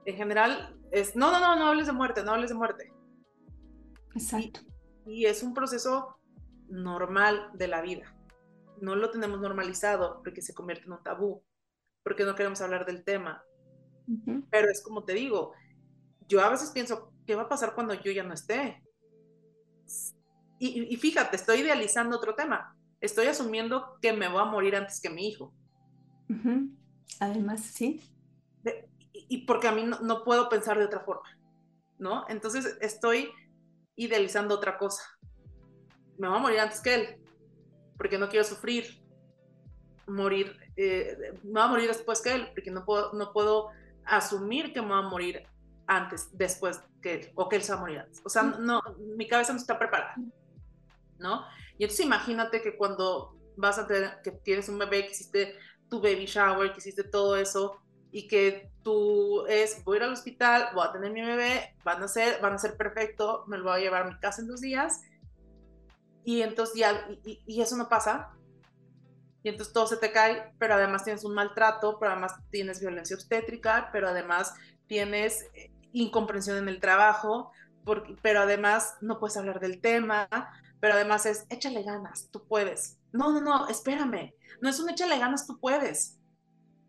En 0.05 0.17
general 0.17 0.79
es, 0.91 1.17
no, 1.17 1.31
no, 1.31 1.41
no, 1.41 1.57
no 1.57 1.67
hables 1.69 1.87
de 1.87 1.93
muerte, 1.93 2.23
no 2.23 2.33
hables 2.33 2.51
de 2.51 2.57
muerte. 2.57 2.93
Exacto. 4.15 4.61
Y, 5.07 5.27
es 5.27 5.43
un 5.43 5.55
proceso 5.55 6.17
normal 6.69 7.51
de 7.55 7.69
la 7.69 7.81
vida. 7.81 8.15
No 8.81 8.95
lo 8.95 9.11
tenemos 9.11 9.41
normalizado 9.41 10.21
porque 10.23 10.43
se 10.43 10.55
convierte 10.55 10.87
en 10.87 10.93
un 10.93 11.03
tabú, 11.03 11.43
porque 12.03 12.25
no 12.25 12.35
queremos 12.35 12.61
hablar 12.61 12.87
del 12.87 13.05
tema. 13.05 13.43
Pero 14.51 14.69
es 14.69 14.83
como 14.83 15.05
te 15.05 15.13
digo, 15.13 15.53
yo 16.27 16.41
a 16.41 16.51
veces 16.51 16.71
pienso, 16.71 17.13
¿qué 17.27 17.37
va 17.37 17.43
a 17.43 17.49
pasar 17.49 17.75
cuando 17.75 17.95
yo 17.95 18.11
ya 18.11 18.25
no 18.25 18.35
esté? 18.35 18.83
Y, 20.59 20.97
fíjate, 20.97 21.37
estoy 21.37 21.61
idealizando 21.61 22.17
otro 22.17 22.35
tema. 22.35 22.77
Estoy 23.01 23.27
asumiendo 23.27 23.99
que 24.03 24.13
me 24.13 24.29
voy 24.29 24.41
a 24.41 24.45
morir 24.45 24.77
antes 24.77 25.01
que 25.01 25.09
mi 25.09 25.29
hijo. 25.29 25.55
Además, 27.19 27.63
sí. 27.63 28.03
y, 29.13 29.47
porque 29.47 29.69
a 29.69 29.73
mí 29.73 29.85
no, 29.85 30.01
no, 30.01 30.23
puedo 30.23 30.49
pensar 30.49 30.79
de 30.79 30.85
otra 30.85 31.01
forma, 31.01 31.29
¿no? 31.99 32.25
Entonces 32.29 32.77
estoy 32.81 33.31
idealizando 33.97 34.55
otra 34.55 34.79
cosa. 34.79 35.03
Me 36.19 36.29
voy 36.29 36.39
a 36.39 36.41
morir 36.41 36.61
antes 36.61 36.81
que 36.81 36.95
él, 36.95 37.17
porque 37.97 38.19
no 38.19 38.29
quiero 38.29 38.45
sufrir. 38.45 39.03
Morir, 40.07 40.57
eh, 40.77 41.17
me 41.43 41.53
voy 41.53 41.63
a 41.63 41.67
morir 41.67 41.89
después 41.89 42.21
que 42.21 42.35
él, 42.35 42.49
porque 42.55 42.71
no 42.71 42.85
puedo, 42.85 43.13
no 43.13 43.33
puedo 43.33 43.69
asumir 44.05 44.73
que 44.73 44.83
me 44.83 44.89
voy 44.89 44.99
a 44.99 45.03
morir 45.03 45.47
antes, 45.87 46.29
después 46.33 46.81
que 47.03 47.15
él, 47.15 47.33
o 47.35 47.49
que 47.49 47.57
él 47.57 47.63
se 47.63 47.73
va 47.73 47.79
a 47.79 47.81
morir 47.81 47.99
antes. 47.99 48.21
O 48.25 48.29
sea, 48.29 48.43
no, 48.43 48.83
mi 48.99 49.27
cabeza 49.27 49.53
no 49.53 49.59
está 49.59 49.79
preparada, 49.79 50.15
¿no? 51.19 51.45
Y 51.79 51.85
entonces 51.85 52.07
imagínate 52.07 52.63
que 52.63 52.77
cuando 52.77 53.37
vas 53.57 53.79
a 53.79 53.87
tener, 53.87 54.21
que 54.23 54.33
tienes 54.33 54.69
un 54.69 54.79
bebé, 54.79 55.07
que 55.07 55.13
hiciste 55.13 55.57
tu 55.89 56.01
baby 56.01 56.27
shower, 56.27 56.73
que 56.73 56.79
hiciste 56.79 57.05
todo 57.05 57.37
eso, 57.37 57.81
y 58.13 58.27
que 58.27 58.71
tú 58.83 59.47
es, 59.47 59.85
voy 59.85 59.97
a 59.97 59.99
ir 59.99 60.03
al 60.05 60.13
hospital, 60.13 60.69
voy 60.75 60.87
a 60.87 60.93
tener 60.93 61.13
mi 61.13 61.23
bebé, 61.23 61.77
van 61.85 62.03
a 62.03 62.09
ser, 62.09 62.41
van 62.41 62.55
a 62.55 62.59
ser 62.59 62.77
perfecto, 62.77 63.45
me 63.47 63.59
lo 63.59 63.65
voy 63.65 63.75
a 63.75 63.79
llevar 63.79 64.03
a 64.03 64.11
mi 64.11 64.19
casa 64.19 64.43
en 64.43 64.49
dos 64.49 64.61
días, 64.61 65.01
y 66.25 66.43
entonces 66.43 66.77
ya, 66.77 67.09
y, 67.25 67.61
eso 67.61 67.77
no 67.77 67.89
pasa, 67.89 68.31
y 69.43 69.49
entonces 69.49 69.73
todo 69.73 69.87
se 69.87 69.97
te 69.97 70.13
cae, 70.13 70.53
pero 70.59 70.75
además 70.75 71.05
tienes 71.05 71.25
un 71.25 71.35
maltrato, 71.35 71.99
pero 71.99 72.13
además 72.13 72.35
tienes 72.51 72.81
violencia 72.81 73.17
obstétrica, 73.17 73.91
pero 73.93 74.09
además 74.09 74.55
tienes 74.87 75.47
eh, 75.55 75.73
incomprensión 75.93 76.59
en 76.59 76.69
el 76.69 76.81
trabajo, 76.81 77.53
porque, 77.85 78.17
pero 78.23 78.41
además 78.41 78.97
no 79.01 79.19
puedes 79.19 79.37
hablar 79.37 79.61
del 79.61 79.81
tema, 79.81 80.29
pero 80.81 80.95
además 80.95 81.27
es, 81.27 81.47
échale 81.49 81.83
ganas, 81.83 82.29
tú 82.31 82.47
puedes. 82.47 82.99
No, 83.13 83.33
no, 83.33 83.41
no, 83.41 83.69
espérame, 83.69 84.35
no 84.61 84.69
es 84.69 84.79
un 84.79 84.91
échale 84.91 85.19
ganas, 85.19 85.47
tú 85.47 85.59
puedes 85.59 86.20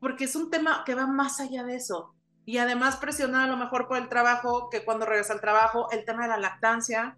porque 0.02 0.26
es 0.26 0.36
un 0.36 0.50
tema 0.50 0.84
que 0.84 0.96
va 0.96 1.08
más 1.08 1.40
allá 1.40 1.64
de 1.64 1.76
eso. 1.76 2.16
Y 2.44 2.58
además 2.58 2.98
presionar 2.98 3.48
a 3.48 3.52
lo 3.52 3.56
mejor 3.56 3.88
por 3.88 3.98
el 3.98 4.10
trabajo, 4.10 4.68
que 4.70 4.84
cuando 4.84 5.06
regresa 5.06 5.32
al 5.32 5.42
trabajo, 5.42 5.90
el 5.92 6.04
tema 6.04 6.24
de 6.24 6.30
la 6.30 6.40
lactancia, 6.40 7.18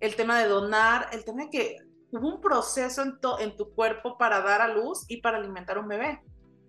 el 0.00 0.16
tema 0.16 0.38
de 0.38 0.48
donar, 0.48 1.08
el 1.12 1.24
tema 1.24 1.44
de 1.44 1.50
que 1.50 1.76
hubo 2.10 2.34
un 2.34 2.40
proceso 2.40 3.02
en, 3.02 3.18
en 3.38 3.56
tu 3.56 3.72
cuerpo 3.72 4.18
para 4.18 4.40
dar 4.40 4.60
a 4.60 4.68
luz 4.68 5.04
y 5.08 5.20
para 5.20 5.38
alimentar 5.38 5.76
a 5.76 5.80
un 5.80 5.88
bebé, 5.88 6.20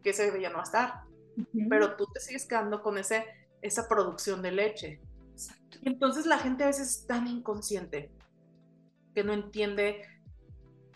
que 0.03 0.11
ese 0.11 0.27
bebé 0.27 0.41
ya 0.41 0.49
no 0.49 0.57
va 0.57 0.61
a 0.61 0.65
estar. 0.65 0.93
Pero 1.69 1.95
tú 1.95 2.05
te 2.13 2.19
sigues 2.19 2.45
quedando 2.45 2.83
con 2.83 2.99
ese, 2.99 3.25
esa 3.61 3.87
producción 3.87 4.43
de 4.43 4.51
leche. 4.51 5.01
entonces 5.81 6.27
la 6.27 6.37
gente 6.37 6.65
a 6.65 6.67
veces 6.67 6.87
es 6.89 7.07
tan 7.07 7.27
inconsciente 7.27 8.11
que 9.15 9.23
no 9.23 9.33
entiende 9.33 10.03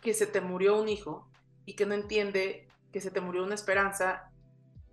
que 0.01 0.13
se 0.13 0.27
te 0.27 0.39
murió 0.39 0.79
un 0.79 0.87
hijo 0.87 1.27
y 1.65 1.75
que 1.75 1.87
no 1.87 1.95
entiende 1.95 2.67
que 2.91 3.01
se 3.01 3.09
te 3.09 3.21
murió 3.21 3.43
una 3.43 3.55
esperanza 3.55 4.30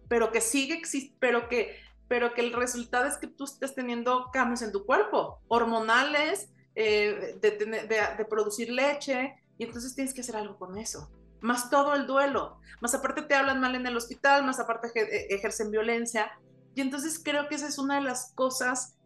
pero 0.09 0.33
que 0.33 0.40
sigue 0.40 0.83
pero 1.21 1.49
que, 1.49 1.77
pero 2.09 2.35
que 2.35 2.40
el 2.40 2.53
resultado 2.53 3.07
es 3.07 3.16
que 3.16 3.27
tú 3.27 3.44
estés 3.44 3.75
teniendo 3.75 4.31
cambios 4.33 4.62
en 4.62 4.73
tu 4.73 4.85
cuerpo, 4.85 5.40
hormonales, 5.49 6.51
eh, 6.75 7.38
de, 7.40 7.51
de, 7.51 8.25
producir 8.25 8.71
leche, 8.71 9.35
y 9.59 9.64
entonces 9.64 9.94
tienes 9.94 10.14
que 10.14 10.23
hacer 10.23 10.37
algo 10.37 10.57
con 10.59 10.79
eso. 10.79 11.11
Más 11.40 11.71
todo 11.71 11.94
el 11.94 12.07
duelo, 12.07 12.61
más 12.81 12.94
aparte 12.94 13.23
te 13.23 13.35
hablan 13.35 13.61
mal 13.61 13.75
en 13.75 13.87
el 13.87 13.97
hospital, 13.97 14.44
más 14.44 14.59
aparte 14.59 14.88
eh, 14.94 15.27
ejercen 15.31 15.71
violencia. 15.71 16.33
Y 16.75 16.81
entonces 16.81 17.21
creo 17.23 17.49
que 17.49 17.57
esa 17.57 17.68
es 17.68 17.79
una 17.79 17.97
de 17.97 18.03
las 18.03 18.33
cosas 18.35 18.97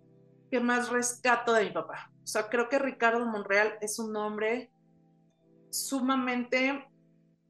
que 0.50 0.60
más 0.60 0.90
rescato 0.90 1.52
de 1.54 1.64
mi 1.64 1.70
papá. 1.70 2.10
O 2.22 2.26
sea, 2.26 2.48
creo 2.48 2.68
que 2.68 2.78
Ricardo 2.78 3.24
Monreal 3.26 3.78
es 3.80 3.98
un 3.98 4.14
hombre 4.16 4.70
sumamente 5.70 6.86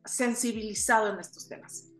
sensibilizado 0.04 1.12
en 1.12 1.20
estos 1.20 1.48
temas 1.48 1.91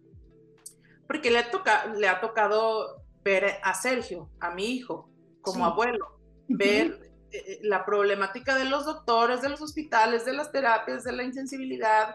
porque 1.13 1.31
le, 1.31 1.43
toca, 1.43 1.85
le 1.95 2.09
ha 2.09 2.23
tocado 2.23 3.05
ver 3.23 3.59
a 3.63 3.75
Sergio, 3.75 4.31
a 4.41 4.51
mi 4.55 4.65
hijo, 4.65 5.11
como 5.43 5.67
abuelo, 5.67 6.19
ver 6.49 7.13
eh, 7.31 7.37
eh, 7.37 7.59
la 7.65 7.85
problemática 7.85 8.57
de 8.57 8.65
los 8.65 8.87
doctores, 8.87 9.43
de 9.43 9.51
los 9.51 9.61
hospitales, 9.61 10.25
de 10.25 10.33
las 10.33 10.51
terapias, 10.51 11.05
de 11.05 11.13
la 11.13 11.23
insensibilidad. 11.23 12.15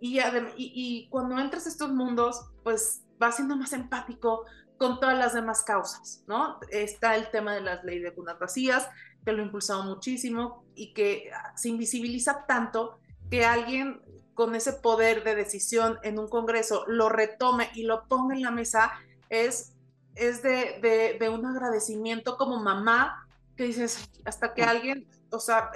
Y, 0.00 0.20
y, 0.56 1.10
cuando 1.10 1.38
entras 1.38 1.66
a 1.66 1.68
estos 1.68 1.90
mundos, 1.90 2.40
pues 2.64 3.02
vas 3.18 3.36
siendo 3.36 3.56
más 3.56 3.74
empático 3.74 4.46
con 4.78 5.00
todas 5.00 5.18
las 5.18 5.34
demás 5.34 5.62
causas, 5.62 6.24
¿no? 6.26 6.58
Está 6.70 7.16
el 7.16 7.30
tema 7.30 7.54
de 7.54 7.60
las 7.60 7.84
leyes 7.84 8.04
de 8.04 8.14
cunas 8.14 8.38
vacías, 8.38 8.88
que 9.22 9.32
lo 9.32 9.42
ha 9.42 9.44
impulsado 9.44 9.84
muchísimo 9.84 10.64
y 10.74 10.94
que 10.94 11.30
se 11.56 11.68
invisibiliza 11.68 12.46
tanto 12.46 13.00
que 13.30 13.44
alguien 13.44 14.00
con 14.40 14.54
ese 14.54 14.72
poder 14.72 15.22
de 15.22 15.34
decisión 15.34 15.98
en 16.02 16.18
un 16.18 16.26
Congreso 16.26 16.86
lo 16.86 17.10
retome 17.10 17.68
y 17.74 17.82
lo 17.82 18.08
ponga 18.08 18.34
en 18.34 18.40
la 18.40 18.50
mesa, 18.50 18.90
es, 19.28 19.74
es 20.14 20.42
de, 20.42 21.18
de, 21.20 21.28
un 21.28 21.44
agradecimiento 21.44 22.38
como 22.38 22.58
mamá 22.58 23.28
que 23.54 23.64
dices, 23.64 24.08
hasta 24.24 24.54
que 24.54 24.62
alguien, 24.62 25.06
o 25.30 25.40
sea, 25.40 25.70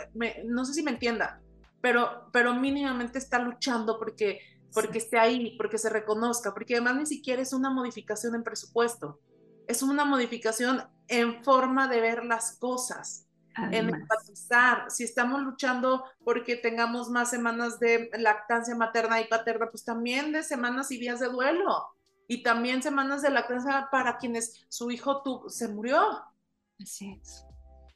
no 0.47 0.65
sé 0.65 0.73
si 0.73 0.83
me 0.83 0.93
entienda, 0.93 1.43
pero, 1.83 2.31
pero 2.33 2.55
mínimamente 2.55 3.19
está 3.19 3.39
luchando 3.39 3.99
porque, 3.99 4.41
porque 4.73 4.97
esté 4.97 5.19
ahí, 5.19 5.59
porque 5.59 5.77
se 5.77 5.91
reconozca, 5.91 6.55
porque 6.55 6.77
además 6.77 6.97
ni 6.97 7.05
siquiera 7.05 7.43
es 7.43 7.53
una 7.53 7.69
modificación 7.69 8.35
en 8.35 8.45
presupuesto. 8.45 9.21
es 9.67 9.83
una 9.83 10.07
modificación 10.07 10.85
en 11.09 11.45
forma 11.45 11.87
de 11.87 12.01
ver 12.01 12.25
las 12.25 12.57
cosas, 12.57 13.27
en 13.57 13.89
empatizar. 13.91 14.91
Si 14.91 15.05
estamos 15.05 15.43
luchando 15.43 16.05
porque 16.25 16.57
tengamos 16.57 17.11
más 17.11 17.31
semanas 17.31 17.79
de 17.79 18.11
lactancia 18.19 18.75
materna 18.75 19.21
y 19.21 19.27
paterna, 19.27 19.69
pues 19.71 19.85
también 19.85 20.33
de 20.33 20.43
semanas 20.43 20.91
y 20.91 20.99
días 20.99 21.21
de 21.21 21.29
duelo. 21.29 21.87
Y 22.27 22.43
también 22.43 22.83
semanas 22.83 23.23
de 23.23 23.31
lactancia 23.31 23.89
para 23.91 24.17
quienes 24.19 24.65
su 24.69 24.91
hijo 24.91 25.23
se 25.49 25.69
murió. 25.69 26.01
Así 26.81 27.19
es. 27.21 27.45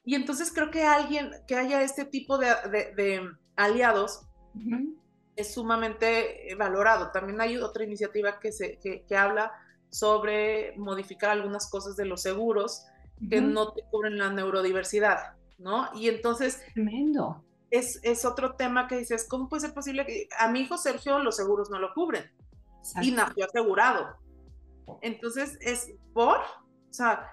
Y 0.05 0.15
entonces 0.15 0.53
creo 0.53 0.71
que 0.71 0.85
alguien, 0.85 1.33
que 1.47 1.57
haya 1.57 1.83
este 1.83 2.05
tipo 2.05 2.39
de, 2.39 3.31
aliados, 3.57 4.23
es 5.37 5.55
sumamente 5.55 6.55
valorado. 6.57 7.11
También 7.11 7.41
hay 7.41 7.57
otra 7.59 7.85
iniciativa 7.85 8.39
que, 8.39 8.53
se, 8.53 8.79
que 8.79 9.17
habla 9.17 9.53
sobre 9.91 10.75
modificar 10.77 11.31
algunas 11.31 11.71
cosas 11.71 11.97
de 11.97 12.05
los 12.05 12.23
seguros 12.23 12.87
que 13.29 13.41
no 13.41 13.73
te 13.73 13.83
cubren 13.91 14.19
la 14.19 14.31
neurodiversidad, 14.31 15.35
¿no? 15.59 15.91
Y 15.95 16.09
entonces... 16.09 16.63
Tremendo. 16.73 17.45
Es, 17.71 18.01
es, 18.03 18.25
otro 18.25 18.55
tema 18.57 18.89
que 18.89 18.97
dices, 18.97 19.27
¿cómo 19.29 19.49
puede 19.49 19.61
ser 19.61 19.75
posible 19.75 20.07
que 20.07 20.29
a 20.39 20.49
mi 20.49 20.61
hijo 20.61 20.79
Sergio 20.79 21.19
los 21.19 21.37
seguros 21.37 21.69
no 21.69 21.79
lo 21.79 21.93
cubren? 21.93 22.25
Y 23.03 23.11
nació 23.11 23.45
asegurado. 23.45 24.17
Entonces, 25.03 25.59
es 25.61 25.93
por, 26.15 26.39
o 26.39 26.93
sea, 26.93 27.31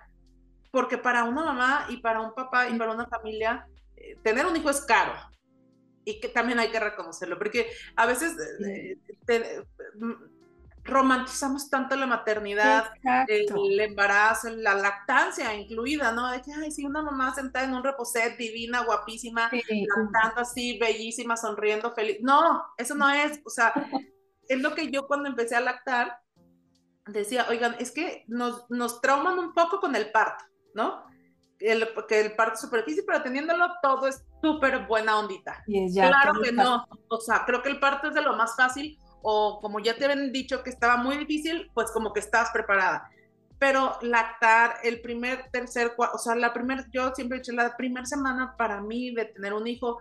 porque 0.71 0.97
para 0.97 1.23
una 1.23 1.43
mamá 1.45 1.85
y 1.89 1.97
para 1.97 2.19
un 2.19 2.33
papá 2.33 2.67
y 2.67 2.77
para 2.77 2.91
una 2.91 3.07
familia, 3.07 3.65
eh, 3.95 4.17
tener 4.23 4.45
un 4.45 4.57
hijo 4.57 4.69
es 4.69 4.81
caro. 4.81 5.13
Y 6.03 6.19
que 6.19 6.27
también 6.27 6.59
hay 6.59 6.69
que 6.69 6.79
reconocerlo, 6.79 7.37
porque 7.37 7.69
a 7.95 8.05
veces 8.05 8.35
eh, 8.65 8.97
romantizamos 10.85 11.67
tanto 11.69 11.95
la 11.95 12.05
maternidad, 12.05 12.91
el 13.27 13.79
embarazo, 13.79 14.49
la 14.51 14.75
lactancia 14.75 15.53
incluida, 15.55 16.11
¿no? 16.11 16.31
De 16.31 16.41
que, 16.41 16.53
ay, 16.53 16.71
sí, 16.71 16.85
una 16.85 17.01
mamá 17.01 17.33
sentada 17.33 17.65
en 17.65 17.73
un 17.73 17.83
reposet 17.83 18.37
divina, 18.37 18.83
guapísima, 18.83 19.49
lactando 19.51 20.41
así, 20.41 20.77
bellísima, 20.77 21.35
sonriendo, 21.35 21.91
feliz. 21.93 22.17
No, 22.21 22.63
eso 22.77 22.93
no 22.93 23.09
es, 23.09 23.41
o 23.43 23.49
sea, 23.49 23.73
es 24.47 24.61
lo 24.61 24.75
que 24.75 24.91
yo 24.91 25.07
cuando 25.07 25.27
empecé 25.27 25.55
a 25.55 25.61
lactar 25.61 26.19
decía, 27.07 27.47
oigan, 27.49 27.75
es 27.79 27.91
que 27.91 28.23
nos, 28.27 28.69
nos 28.69 29.01
trauman 29.01 29.39
un 29.39 29.53
poco 29.53 29.79
con 29.79 29.95
el 29.95 30.11
parto, 30.11 30.45
¿no? 30.75 31.03
El, 31.59 31.87
que 32.07 32.19
el 32.21 32.35
parto 32.35 32.55
es 32.55 32.61
súper 32.61 32.81
difícil, 32.81 33.05
pero 33.07 33.23
teniéndolo 33.23 33.67
todo 33.81 34.07
es 34.07 34.23
súper 34.43 34.85
buena 34.85 35.17
ondita. 35.17 35.63
claro 35.65 36.41
que 36.41 36.51
no, 36.51 36.85
o 37.09 37.19
sea, 37.19 37.43
creo 37.43 37.63
que 37.63 37.69
el 37.69 37.79
parto 37.79 38.09
es 38.09 38.13
de 38.13 38.21
lo 38.21 38.35
más 38.35 38.55
fácil 38.55 38.99
o 39.27 39.59
como 39.59 39.79
ya 39.79 39.97
te 39.97 40.05
habían 40.05 40.31
dicho 40.31 40.61
que 40.61 40.69
estaba 40.69 40.97
muy 40.97 41.17
difícil, 41.17 41.71
pues 41.73 41.89
como 41.89 42.13
que 42.13 42.19
estás 42.19 42.51
preparada. 42.51 43.09
Pero 43.57 43.97
lactar 44.03 44.75
el 44.83 45.01
primer, 45.01 45.49
tercer, 45.51 45.93
o 45.97 46.17
sea, 46.19 46.35
la 46.35 46.53
primera, 46.53 46.85
yo 46.93 47.11
siempre 47.15 47.37
he 47.37 47.41
dicho, 47.41 47.51
la 47.51 47.75
primera 47.75 48.05
semana 48.05 48.55
para 48.55 48.81
mí 48.81 49.15
de 49.15 49.25
tener 49.25 49.53
un 49.53 49.65
hijo 49.65 49.97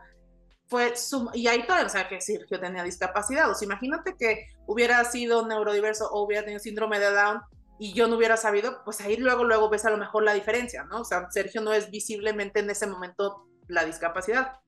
fue, 0.66 0.94
sum 0.94 1.30
y 1.32 1.46
ahí 1.46 1.62
todavía, 1.62 1.86
o 1.86 1.88
sea, 1.88 2.06
que 2.06 2.18
yo 2.50 2.60
tenía 2.60 2.82
discapacidad, 2.82 3.50
o 3.50 3.54
sea, 3.54 3.64
imagínate 3.64 4.14
que 4.18 4.48
hubiera 4.66 5.02
sido 5.04 5.46
neurodiverso 5.46 6.06
o 6.10 6.22
hubiera 6.24 6.42
tenido 6.42 6.60
síndrome 6.60 6.98
de 6.98 7.10
Down 7.10 7.40
y 7.78 7.94
yo 7.94 8.08
no 8.08 8.16
hubiera 8.16 8.36
sabido, 8.36 8.82
pues 8.84 9.00
ahí 9.00 9.16
luego, 9.16 9.44
luego 9.44 9.70
ves 9.70 9.86
a 9.86 9.90
lo 9.90 9.96
mejor 9.96 10.24
la 10.24 10.34
diferencia, 10.34 10.84
¿no? 10.84 11.00
O 11.00 11.04
sea, 11.04 11.30
Sergio 11.30 11.62
no 11.62 11.72
es 11.72 11.90
visiblemente 11.90 12.60
en 12.60 12.68
ese 12.68 12.86
momento 12.86 13.46
la 13.68 13.86
discapacidad. 13.86 14.58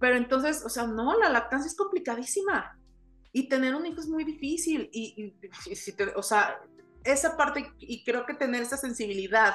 Pero 0.00 0.16
entonces, 0.16 0.64
o 0.64 0.70
sea, 0.70 0.86
no, 0.86 1.18
la 1.18 1.28
lactancia 1.28 1.68
es 1.68 1.76
complicadísima. 1.76 2.77
Y 3.38 3.48
tener 3.48 3.76
un 3.76 3.86
hijo 3.86 4.00
es 4.00 4.08
muy 4.08 4.24
difícil. 4.24 4.90
Y, 4.92 5.32
o 6.16 6.22
sea, 6.24 6.60
esa 7.04 7.36
parte, 7.36 7.72
y 7.78 8.02
creo 8.02 8.26
que 8.26 8.34
tener 8.34 8.62
esa 8.62 8.76
sensibilidad 8.76 9.54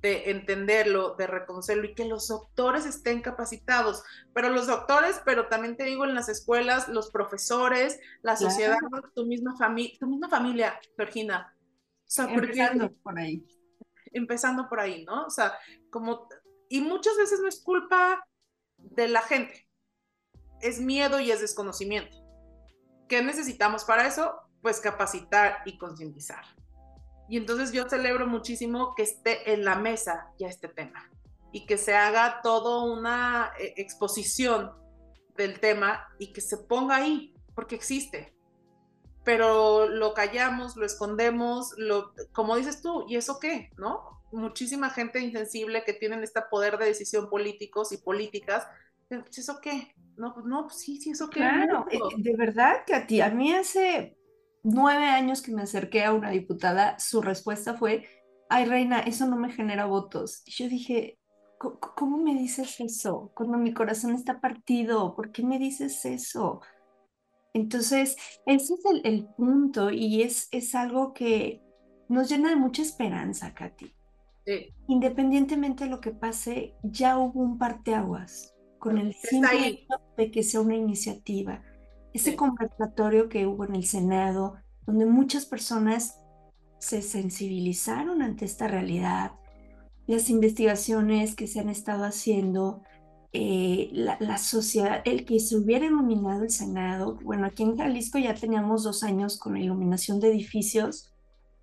de 0.00 0.30
entenderlo, 0.30 1.16
de 1.16 1.26
reconocerlo 1.26 1.84
y 1.84 1.94
que 1.94 2.06
los 2.06 2.28
doctores 2.28 2.86
estén 2.86 3.20
capacitados. 3.20 4.02
Pero 4.32 4.48
los 4.48 4.68
doctores, 4.68 5.20
pero 5.22 5.48
también 5.48 5.76
te 5.76 5.84
digo 5.84 6.06
en 6.06 6.14
las 6.14 6.30
escuelas, 6.30 6.88
los 6.88 7.10
profesores, 7.10 8.00
la 8.22 8.38
sociedad, 8.38 8.78
tu 9.14 9.26
misma 9.26 9.54
familia, 9.58 9.98
tu 10.00 10.06
misma 10.06 10.30
familia, 10.30 10.80
Georgina. 10.96 11.54
O 11.98 12.02
sea, 12.06 12.24
empezando 12.24 12.90
por 13.02 13.18
ahí. 13.18 13.46
Empezando 14.14 14.66
por 14.66 14.80
ahí, 14.80 15.04
¿no? 15.04 15.26
O 15.26 15.30
sea, 15.30 15.58
como, 15.90 16.26
y 16.70 16.80
muchas 16.80 17.18
veces 17.18 17.38
no 17.40 17.48
es 17.48 17.60
culpa 17.60 18.26
de 18.78 19.08
la 19.08 19.20
gente, 19.20 19.68
es 20.62 20.80
miedo 20.80 21.20
y 21.20 21.30
es 21.30 21.42
desconocimiento. 21.42 22.19
¿Qué 23.10 23.22
necesitamos 23.22 23.82
para 23.84 24.06
eso? 24.06 24.36
Pues 24.62 24.78
capacitar 24.78 25.62
y 25.64 25.76
concientizar. 25.78 26.44
Y 27.28 27.38
entonces 27.38 27.72
yo 27.72 27.88
celebro 27.88 28.28
muchísimo 28.28 28.94
que 28.94 29.02
esté 29.02 29.52
en 29.52 29.64
la 29.64 29.74
mesa 29.74 30.28
ya 30.38 30.46
este 30.46 30.68
tema 30.68 31.10
y 31.50 31.66
que 31.66 31.76
se 31.76 31.92
haga 31.96 32.40
toda 32.40 32.84
una 32.84 33.50
eh, 33.58 33.74
exposición 33.78 34.70
del 35.36 35.58
tema 35.58 36.06
y 36.20 36.32
que 36.32 36.40
se 36.40 36.56
ponga 36.56 36.96
ahí, 36.96 37.34
porque 37.56 37.74
existe. 37.74 38.32
Pero 39.24 39.88
lo 39.88 40.14
callamos, 40.14 40.76
lo 40.76 40.86
escondemos, 40.86 41.74
lo, 41.78 42.12
como 42.30 42.54
dices 42.54 42.80
tú, 42.80 43.06
¿y 43.08 43.16
eso 43.16 43.40
qué? 43.40 43.70
¿No? 43.76 44.22
Muchísima 44.30 44.88
gente 44.88 45.18
insensible 45.18 45.82
que 45.82 45.94
tienen 45.94 46.22
este 46.22 46.42
poder 46.48 46.78
de 46.78 46.84
decisión 46.86 47.28
políticos 47.28 47.90
y 47.90 47.96
políticas, 47.96 48.68
¿eso 49.10 49.60
qué? 49.60 49.94
No, 50.16 50.34
pues 50.34 50.46
no, 50.46 50.64
pues 50.64 50.78
sí, 50.78 51.00
sí, 51.00 51.10
eso 51.10 51.28
claro. 51.28 51.86
Eh, 51.90 51.98
de 52.18 52.36
verdad 52.36 52.84
que 52.86 52.94
a 52.94 53.06
ti, 53.06 53.20
a 53.20 53.30
mí 53.30 53.52
hace 53.52 54.16
nueve 54.62 55.04
años 55.04 55.42
que 55.42 55.52
me 55.52 55.62
acerqué 55.62 56.04
a 56.04 56.12
una 56.12 56.30
diputada, 56.30 56.98
su 56.98 57.22
respuesta 57.22 57.74
fue, 57.74 58.06
ay, 58.48 58.66
reina, 58.66 59.00
eso 59.00 59.26
no 59.26 59.36
me 59.36 59.50
genera 59.50 59.86
votos. 59.86 60.42
Y 60.46 60.52
yo 60.52 60.68
dije, 60.68 61.18
¿cómo 61.58 62.18
me 62.18 62.34
dices 62.34 62.80
eso? 62.80 63.32
Cuando 63.34 63.58
mi 63.58 63.72
corazón 63.72 64.14
está 64.14 64.40
partido, 64.40 65.14
¿por 65.16 65.32
qué 65.32 65.42
me 65.42 65.58
dices 65.58 66.04
eso? 66.04 66.60
Entonces, 67.52 68.16
ese 68.46 68.74
es 68.74 68.84
el, 68.92 69.00
el 69.04 69.26
punto 69.26 69.90
y 69.90 70.22
es, 70.22 70.48
es 70.52 70.74
algo 70.74 71.12
que 71.14 71.62
nos 72.08 72.28
llena 72.28 72.50
de 72.50 72.56
mucha 72.56 72.82
esperanza, 72.82 73.54
Katy. 73.54 73.92
Sí. 74.46 74.74
Independientemente 74.88 75.84
de 75.84 75.90
lo 75.90 76.00
que 76.00 76.12
pase, 76.12 76.74
ya 76.82 77.18
hubo 77.18 77.40
un 77.40 77.58
parteaguas 77.58 78.54
con 78.80 78.98
el 78.98 79.14
simple 79.14 79.68
hecho 79.68 79.94
de 80.16 80.30
que 80.32 80.42
sea 80.42 80.60
una 80.60 80.74
iniciativa. 80.74 81.62
Ese 82.12 82.34
conversatorio 82.34 83.28
que 83.28 83.46
hubo 83.46 83.64
en 83.64 83.76
el 83.76 83.84
Senado, 83.84 84.56
donde 84.84 85.06
muchas 85.06 85.46
personas 85.46 86.18
se 86.78 87.02
sensibilizaron 87.02 88.22
ante 88.22 88.46
esta 88.46 88.66
realidad, 88.66 89.32
las 90.08 90.28
investigaciones 90.28 91.36
que 91.36 91.46
se 91.46 91.60
han 91.60 91.68
estado 91.68 92.04
haciendo, 92.04 92.82
eh, 93.32 93.90
la, 93.92 94.16
la, 94.18 94.38
sociedad, 94.38 95.02
el 95.04 95.24
que 95.24 95.38
se 95.38 95.56
hubiera 95.56 95.86
iluminado 95.86 96.42
el 96.42 96.50
Senado, 96.50 97.16
bueno, 97.22 97.46
aquí 97.46 97.62
en 97.62 97.76
Jalisco 97.76 98.18
ya 98.18 98.34
teníamos 98.34 98.82
dos 98.82 99.04
años 99.04 99.38
con 99.38 99.52
la 99.52 99.60
iluminación 99.60 100.18
de 100.18 100.30
edificios, 100.30 101.12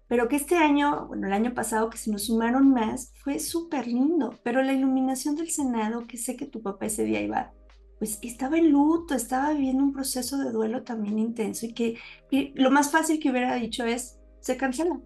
pero 0.08 0.30
que 0.30 0.38
este 0.38 0.56
año, 0.56 1.08
bueno, 1.08 1.28
el 1.28 1.34
año 1.34 1.54
pasado 1.54 1.90
que 1.90 1.98
se 1.98 2.12
nos 2.12 2.26
sumaron 2.26 2.72
más, 2.72 3.12
fue 3.24 3.40
súper 3.40 3.88
lindo, 3.88 4.40
pero 4.44 4.64
la 4.64 4.74
iluminación 4.74 5.36
del 5.36 5.50
Senado, 5.50 6.08
que 6.08 6.18
sé 6.18 6.38
que 6.38 6.46
tu 6.46 6.62
papá 6.62 6.86
ese 6.86 7.04
día 7.04 7.22
iba, 7.22 7.52
pues 8.00 8.20
estaba 8.22 8.58
en 8.58 8.72
luto, 8.72 9.16
estaba 9.16 9.52
viviendo 9.52 9.84
un 9.84 9.92
proceso 9.92 10.38
de 10.38 10.52
duelo 10.52 10.84
también 10.84 11.20
intenso 11.20 11.66
y 11.66 11.74
que, 11.74 12.54
lo 12.56 12.72
más 12.72 12.92
fácil 12.92 13.20
que 13.20 13.32
hubiera 13.32 13.56
dicho 13.56 13.86
es, 13.86 14.20
se 14.40 14.56
cancela. 14.56 15.00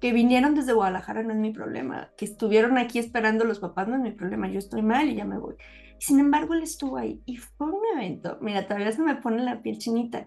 Que 0.00 0.12
vinieron 0.12 0.56
desde 0.56 0.72
Guadalajara 0.72 1.22
no 1.22 1.32
es 1.32 1.38
mi 1.38 1.52
problema, 1.52 2.10
que 2.16 2.24
estuvieron 2.24 2.78
aquí 2.78 2.98
esperando 2.98 3.44
los 3.44 3.60
papás 3.60 3.86
no 3.86 3.96
es 3.96 4.02
mi 4.02 4.10
problema, 4.10 4.48
yo 4.48 4.58
estoy 4.58 4.82
mal 4.82 5.08
y 5.08 5.14
ya 5.14 5.24
me 5.24 5.38
voy. 5.38 5.54
Sin 6.00 6.18
embargo, 6.18 6.54
él 6.54 6.64
estuvo 6.64 6.96
ahí 6.96 7.22
y 7.24 7.36
fue 7.36 7.68
un 7.68 7.82
evento, 7.94 8.38
mira, 8.40 8.66
todavía 8.66 8.90
se 8.90 9.02
me 9.02 9.14
pone 9.16 9.44
la 9.44 9.62
piel 9.62 9.78
chinita. 9.78 10.26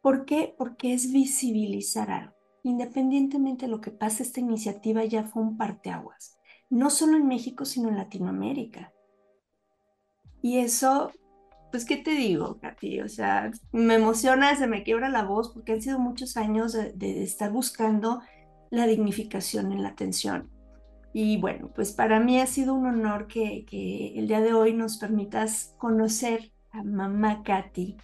¿Por 0.00 0.24
qué? 0.24 0.54
Porque 0.56 0.94
es 0.94 1.12
visibilizar 1.12 2.10
algo 2.10 2.33
independientemente 2.64 3.66
de 3.66 3.70
lo 3.70 3.80
que 3.80 3.90
pase, 3.90 4.22
esta 4.22 4.40
iniciativa 4.40 5.04
ya 5.04 5.24
fue 5.24 5.42
un 5.42 5.56
parteaguas, 5.56 6.38
no 6.70 6.90
solo 6.90 7.16
en 7.16 7.28
México, 7.28 7.64
sino 7.64 7.90
en 7.90 7.98
Latinoamérica. 7.98 8.92
Y 10.42 10.58
eso, 10.58 11.12
pues, 11.70 11.84
¿qué 11.84 11.98
te 11.98 12.12
digo, 12.12 12.58
Katy? 12.60 13.02
O 13.02 13.08
sea, 13.08 13.50
me 13.70 13.94
emociona, 13.94 14.56
se 14.56 14.66
me 14.66 14.82
quiebra 14.82 15.10
la 15.10 15.24
voz, 15.24 15.52
porque 15.52 15.72
han 15.72 15.82
sido 15.82 15.98
muchos 15.98 16.36
años 16.36 16.72
de, 16.72 17.22
estar 17.22 17.52
buscando 17.52 18.22
la 18.70 18.86
dignificación 18.86 19.70
en 19.70 19.82
la 19.82 19.90
atención. 19.90 20.50
Y 21.12 21.36
bueno, 21.36 21.70
pues 21.74 21.92
para 21.92 22.18
mí 22.18 22.40
ha 22.40 22.46
sido 22.46 22.74
un 22.74 22.86
honor 22.86 23.26
que, 23.26 23.66
el 24.16 24.26
día 24.26 24.40
de 24.40 24.54
hoy 24.54 24.72
nos 24.72 24.96
permitas 24.96 25.74
conocer 25.78 26.50
a 26.72 26.82
mamá 26.82 27.42
Katy, 27.42 27.98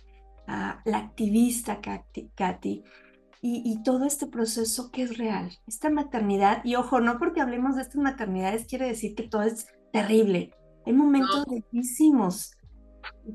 a 0.47 0.83
la 0.85 0.99
activista 0.99 1.81
Katy, 1.81 2.31
Katy 2.35 2.85
y, 3.43 3.83
todo 3.83 4.05
este 4.05 4.27
proceso 4.27 4.91
que 4.91 5.03
es 5.03 5.17
real, 5.17 5.51
esta 5.67 5.89
maternidad, 5.89 6.63
y 6.63 6.75
ojo, 6.75 7.01
no 7.01 7.19
porque 7.19 7.41
hablemos 7.41 7.77
de 7.77 7.83
estas 7.83 7.97
maternidades 7.97 8.67
quiere 8.67 8.87
decir 8.87 9.15
que 9.15 9.29
todo 9.29 9.43
es 9.43 9.67
terrible, 9.93 10.53
hay 10.85 10.93
momentos 10.93 11.47
bellísimos 11.47 12.53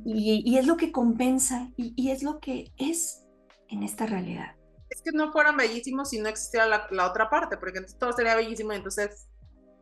y, 0.05 0.57
es 0.57 0.67
lo 0.67 0.77
que 0.77 0.91
compensa 0.91 1.71
y, 1.75 2.11
es 2.11 2.21
lo 2.21 2.39
que 2.39 2.71
es 2.77 3.25
en 3.69 3.81
esta 3.81 4.05
realidad. 4.05 4.55
es 4.89 5.01
que 5.01 5.11
no 5.11 5.31
fueran 5.31 5.57
bellísimos 5.57 6.09
si 6.09 6.19
no 6.19 6.29
existiera 6.29 6.67
la, 6.67 7.07
otra 7.07 7.29
parte, 7.29 7.57
porque 7.57 7.79
entonces 7.79 7.97
todo 7.97 8.13
sería 8.13 8.35
bellísimo 8.35 8.73
y 8.73 8.75
entonces, 8.75 9.27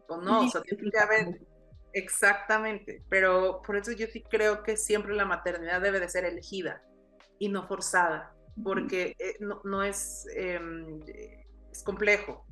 pues 0.07 0.21
no, 0.21 0.45
o 0.45 0.49
sea, 0.49 0.61
tiene 0.61 0.89
que 0.89 0.99
haber, 0.99 1.41
exactamente, 1.91 3.03
pero 3.09 3.61
por 3.61 3.75
eso 3.75 3.91
yo 3.91 4.07
sí 4.07 4.23
creo 4.23 4.63
que 4.63 4.77
siempre 4.77 5.15
la 5.15 5.25
maternidad 5.25 5.81
debe 5.81 5.99
de 5.99 6.07
ser 6.07 6.23
elegida 6.23 6.81
y 7.39 7.49
no 7.49 7.67
forzada, 7.67 8.33
porque 8.61 9.15
eh, 9.19 9.37
no, 9.39 9.83
es, 9.83 10.27
em, 10.35 10.99
es 11.71 11.83
complejo. 11.83 12.45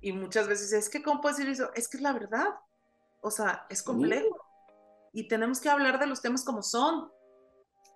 Y 0.00 0.12
muchas 0.12 0.48
veces 0.48 0.72
es 0.72 0.88
que, 0.88 1.02
¿cómo 1.02 1.20
puedes 1.20 1.38
decir 1.38 1.52
eso? 1.52 1.70
Es 1.74 1.88
que 1.88 1.96
es 1.96 2.02
la 2.02 2.12
verdad. 2.12 2.48
O 3.20 3.30
sea, 3.30 3.66
es 3.70 3.82
complejo. 3.82 4.36
Y 5.12 5.28
tenemos 5.28 5.60
que 5.60 5.70
hablar 5.70 5.98
de 5.98 6.06
los 6.06 6.20
temas 6.20 6.44
como 6.44 6.62
son. 6.62 7.10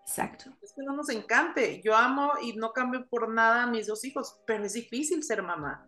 Exacto. 0.06 0.50
Es 0.62 0.72
que 0.72 0.82
no 0.82 0.94
nos 0.94 1.10
encante. 1.10 1.82
Yo 1.84 1.94
amo 1.94 2.32
y 2.40 2.54
no 2.54 2.72
cambio 2.72 3.06
por 3.08 3.28
nada 3.28 3.64
a 3.64 3.66
mis 3.66 3.86
dos 3.86 4.04
hijos, 4.04 4.40
pero 4.46 4.64
es 4.64 4.72
difícil 4.72 5.22
ser 5.22 5.42
mamá. 5.42 5.86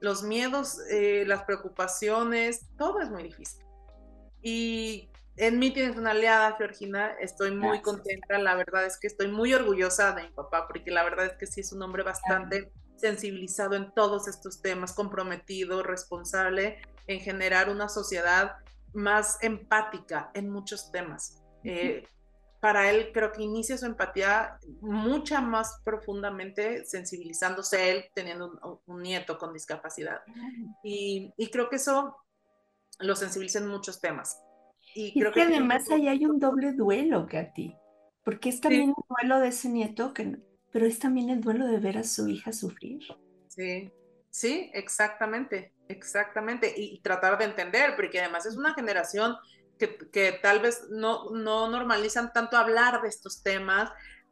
Los 0.00 0.22
miedos, 0.22 0.78
eh, 0.90 1.24
las 1.26 1.44
preocupaciones, 1.44 2.66
todo 2.76 3.00
es 3.00 3.08
muy 3.08 3.22
difícil. 3.22 3.64
Y 4.42 5.11
en 5.36 5.58
mí 5.58 5.70
tienes 5.72 5.96
una 5.96 6.10
aliada, 6.10 6.56
Georgina. 6.56 7.12
Estoy 7.20 7.50
muy 7.52 7.80
contenta. 7.80 8.38
La 8.38 8.54
verdad 8.54 8.84
es 8.86 8.98
que 8.98 9.06
estoy 9.06 9.28
muy 9.28 9.54
orgullosa 9.54 10.12
de 10.12 10.24
mi 10.24 10.30
papá, 10.30 10.66
porque 10.66 10.90
la 10.90 11.04
verdad 11.04 11.26
es 11.26 11.32
que 11.34 11.46
sí 11.46 11.60
es 11.60 11.72
un 11.72 11.82
hombre 11.82 12.02
bastante 12.02 12.72
sensibilizado 12.96 13.74
en 13.74 13.92
todos 13.94 14.28
estos 14.28 14.62
temas, 14.62 14.92
comprometido, 14.92 15.82
responsable 15.82 16.80
en 17.06 17.20
generar 17.20 17.68
una 17.68 17.88
sociedad 17.88 18.56
más 18.92 19.38
empática 19.42 20.30
en 20.34 20.50
muchos 20.50 20.92
temas. 20.92 21.42
Eh, 21.64 22.06
para 22.60 22.90
él 22.90 23.10
creo 23.12 23.32
que 23.32 23.42
inicia 23.42 23.76
su 23.76 23.86
empatía 23.86 24.58
mucha 24.80 25.40
más 25.40 25.80
profundamente 25.84 26.84
sensibilizándose 26.84 27.90
él 27.90 28.04
teniendo 28.14 28.80
un, 28.86 29.02
nieto 29.02 29.36
con 29.36 29.52
discapacidad. 29.52 30.20
Y, 30.84 31.32
creo 31.50 31.68
que 31.68 31.76
eso 31.76 32.16
lo 33.00 33.16
sensibiliza 33.16 33.58
en 33.58 33.66
muchos 33.66 34.00
temas. 34.00 34.38
Y, 34.94 35.18
creo 35.18 35.32
que, 35.32 35.42
además 35.42 35.90
ahí 35.90 36.08
hay 36.08 36.26
un 36.26 36.38
doble 36.38 36.72
duelo, 36.72 37.26
Katy, 37.26 37.74
porque 38.24 38.48
es 38.48 38.60
también 38.60 38.90
un 38.90 39.04
duelo 39.08 39.40
de 39.40 39.48
ese 39.48 39.68
nieto, 39.68 40.12
que, 40.12 40.38
pero 40.70 40.86
es 40.86 40.98
también 40.98 41.30
el 41.30 41.40
duelo 41.40 41.66
de 41.66 41.78
ver 41.78 41.98
a 41.98 42.04
su 42.04 42.28
hija 42.28 42.52
sufrir. 42.52 43.02
Sí, 43.48 43.90
sí, 44.30 44.70
exactamente, 44.74 45.72
exactamente. 45.88 46.74
Y, 46.76 46.94
y 46.94 47.00
tratar 47.00 47.38
de 47.38 47.44
entender, 47.44 47.96
porque 47.96 48.20
además 48.20 48.46
es 48.46 48.56
una 48.56 48.74
generación 48.74 49.36
que, 50.12 50.38
tal 50.42 50.60
vez 50.60 50.88
no, 50.90 51.30
no, 51.30 51.68
normalizan 51.68 52.32
tanto 52.32 52.56
hablar 52.56 53.02
de 53.02 53.08
estos 53.08 53.42
temas. 53.42 53.90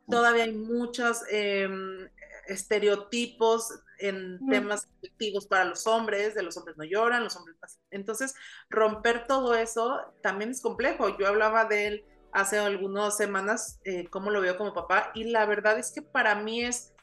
Todavía 0.09 0.45
hay 0.45 0.53
muchos 0.53 1.23
em, 1.31 2.09
estereotipos 2.47 3.69
en 4.01 4.39
temas 4.49 4.89
afectivos 4.99 5.47
para 5.47 5.65
los 5.65 5.87
hombres, 5.87 6.35
de 6.35 6.43
los 6.43 6.57
hombres 6.57 6.77
no 6.77 6.85
lloran, 6.85 7.25
los 7.25 7.37
hombres... 7.37 7.57
Entonces, 7.91 8.35
romper 8.69 9.27
todo 9.27 9.55
eso 9.55 10.01
también 10.23 10.51
es 10.51 10.61
complejo. 10.61 11.17
Yo 11.19 11.29
hablaba 11.29 11.65
de 11.65 11.87
él 11.87 12.05
hace 12.33 12.59
algunas 12.59 13.17
semanas, 13.17 13.81
eh, 13.85 14.09
cómo 14.09 14.31
lo 14.31 14.41
veo 14.41 14.57
como 14.57 14.73
papá, 14.73 15.11
y 15.15 15.25
la 15.25 15.47
verdad 15.47 15.79
es 15.79 15.91
que 15.91 16.01
para 16.03 16.37
mí 16.37 16.65
es, 16.65 16.95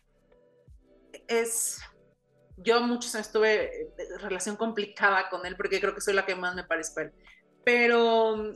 es, 1.27 1.79
yo 2.57 2.79
muchos 2.81 3.13
años 3.15 3.31
tuve 3.31 3.81
eh, 3.81 3.93
relación 4.19 4.55
complicada 4.55 5.29
con 5.29 5.45
él, 5.45 5.57
porque 5.57 5.81
creo 5.81 5.93
que 5.93 6.01
soy 6.01 6.13
la 6.13 6.25
que 6.25 6.35
más 6.35 6.55
me 6.55 6.63
parece 6.63 6.99
a 6.99 7.03
él 7.03 7.13
pero 7.67 8.53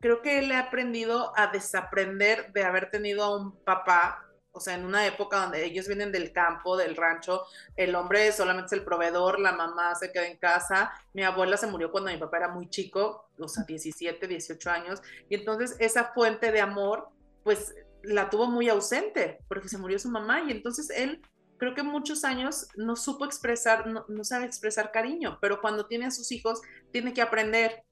creo 0.00 0.22
que 0.22 0.38
él 0.38 0.52
ha 0.52 0.60
aprendido 0.60 1.32
a 1.36 1.48
desaprender 1.48 2.52
de 2.52 2.62
haber 2.62 2.88
tenido 2.88 3.24
a 3.24 3.36
un 3.36 3.64
papá, 3.64 4.24
o 4.52 4.60
sea, 4.60 4.74
en 4.74 4.84
una 4.84 5.06
época 5.06 5.38
donde 5.38 5.64
ellos 5.64 5.86
vienen 5.86 6.12
del 6.12 6.32
campo, 6.32 6.76
del 6.76 6.94
rancho, 6.94 7.44
el 7.74 7.94
hombre 7.94 8.30
solamente 8.32 8.66
es 8.66 8.72
el 8.72 8.84
proveedor, 8.84 9.40
la 9.40 9.52
mamá 9.52 9.94
se 9.94 10.12
queda 10.12 10.26
en 10.26 10.36
casa, 10.36 10.92
mi 11.14 11.22
abuela 11.22 11.56
se 11.56 11.66
murió 11.66 11.90
cuando 11.90 12.10
mi 12.10 12.18
papá 12.18 12.36
era 12.36 12.48
muy 12.48 12.68
chico, 12.68 13.30
o 13.38 13.48
sea, 13.48 13.64
17, 13.64 14.26
18 14.26 14.70
años, 14.70 15.02
y 15.28 15.36
entonces 15.36 15.76
esa 15.78 16.12
fuente 16.12 16.52
de 16.52 16.60
amor, 16.60 17.08
pues 17.42 17.74
la 18.02 18.28
tuvo 18.28 18.46
muy 18.46 18.68
ausente, 18.68 19.38
porque 19.48 19.68
se 19.68 19.78
murió 19.78 19.98
su 19.98 20.10
mamá, 20.10 20.42
y 20.42 20.50
entonces 20.50 20.90
él 20.90 21.22
creo 21.56 21.74
que 21.74 21.82
muchos 21.82 22.24
años 22.24 22.66
no 22.76 22.96
supo 22.96 23.24
expresar, 23.24 23.86
no, 23.86 24.04
no, 24.08 24.24
sabe 24.24 24.44
expresar 24.44 24.90
cariño, 24.90 25.38
pero 25.40 25.60
cuando 25.60 25.86
tiene 25.86 26.06
a 26.06 26.10
sus 26.10 26.30
hijos, 26.32 26.60
tiene 26.90 27.14
que 27.14 27.22
aprender. 27.22 27.84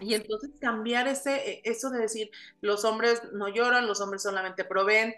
Y 0.00 0.14
entonces 0.14 0.50
cambiar 0.60 1.08
ese, 1.08 1.34
e, 1.34 1.62
eso 1.64 1.90
de 1.90 1.98
decir, 1.98 2.30
los 2.60 2.84
hombres 2.84 3.22
no 3.32 3.48
lloran, 3.48 3.86
los 3.86 4.00
hombres 4.00 4.22
solamente 4.22 4.64
proveen, 4.64 5.14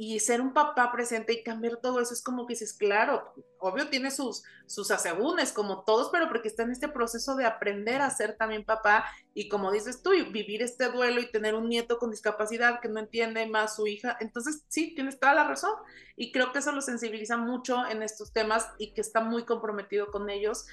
y 0.00 0.20
ser 0.20 0.40
un 0.40 0.52
papá 0.52 0.92
presente 0.92 1.32
y 1.32 1.42
cambiar 1.42 1.78
todo 1.78 2.00
eso 2.00 2.14
es 2.14 2.22
como 2.22 2.46
que 2.46 2.52
dices, 2.52 2.72
claro, 2.72 3.34
obvio 3.58 3.88
tiene 3.88 4.12
sus, 4.12 4.44
sus 4.64 4.92
asegúnes 4.92 5.50
como 5.50 5.82
todos, 5.82 6.10
pero 6.12 6.28
porque 6.28 6.46
está 6.46 6.62
en 6.62 6.70
este 6.70 6.86
proceso 6.86 7.34
de 7.34 7.44
aprender 7.44 8.00
a 8.00 8.08
ser 8.08 8.36
también 8.36 8.64
papá 8.64 9.06
y 9.34 9.48
como 9.48 9.72
dices 9.72 10.00
tú, 10.00 10.10
vivir 10.30 10.62
este 10.62 10.88
duelo 10.88 11.20
y 11.20 11.32
tener 11.32 11.56
un 11.56 11.68
nieto 11.68 11.98
con 11.98 12.12
discapacidad 12.12 12.78
que 12.78 12.88
no 12.88 13.00
entiende 13.00 13.44
más 13.46 13.74
su 13.74 13.88
hija. 13.88 14.16
Entonces, 14.20 14.62
sí, 14.68 14.94
tienes 14.94 15.18
toda 15.18 15.34
la 15.34 15.48
razón 15.48 15.72
y 16.14 16.30
creo 16.30 16.52
que 16.52 16.60
eso 16.60 16.70
lo 16.70 16.80
sensibiliza 16.80 17.36
mucho 17.36 17.84
en 17.84 18.04
estos 18.04 18.32
temas 18.32 18.68
y 18.78 18.94
que 18.94 19.00
está 19.00 19.20
muy 19.20 19.44
comprometido 19.46 20.12
con 20.12 20.30
ellos 20.30 20.66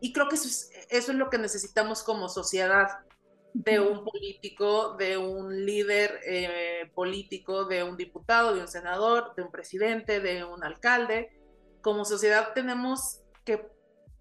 y 0.00 0.14
creo 0.14 0.30
que 0.30 0.36
eso 0.36 0.48
es, 0.48 0.70
eso 0.88 1.12
es 1.12 1.18
lo 1.18 1.28
que 1.28 1.36
necesitamos 1.36 2.02
como 2.02 2.30
sociedad, 2.30 2.88
de 3.54 3.78
un 3.78 4.04
político, 4.04 4.96
de 4.96 5.16
un 5.16 5.64
líder 5.64 6.20
eh, 6.26 6.90
político, 6.92 7.64
de 7.64 7.84
un 7.84 7.96
diputado, 7.96 8.52
de 8.54 8.60
un 8.60 8.68
senador, 8.68 9.32
de 9.36 9.42
un 9.42 9.50
presidente, 9.52 10.20
de 10.20 10.44
un 10.44 10.64
alcalde. 10.64 11.40
Como 11.80 12.04
sociedad 12.04 12.52
tenemos 12.52 13.22
que 13.44 13.70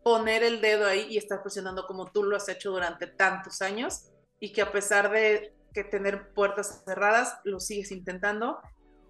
poner 0.04 0.44
el 0.44 0.62
dedo 0.62 0.86
ahí 0.86 1.08
y 1.10 1.18
estar 1.18 1.42
presionando 1.42 1.88
como 1.88 2.12
tú 2.12 2.24
lo 2.24 2.36
has 2.36 2.48
hecho 2.48 2.72
durante 2.72 3.08
tantos 3.08 3.62
años 3.62 4.12
y 4.40 4.54
que 4.54 4.62
a 4.62 4.72
pesar 4.72 5.12
de 5.12 5.56
que 5.74 5.84
tener 5.84 6.32
puertas 6.34 6.84
cerradas, 6.86 7.40
lo 7.44 7.60
sigues 7.60 7.92
intentando 7.92 8.60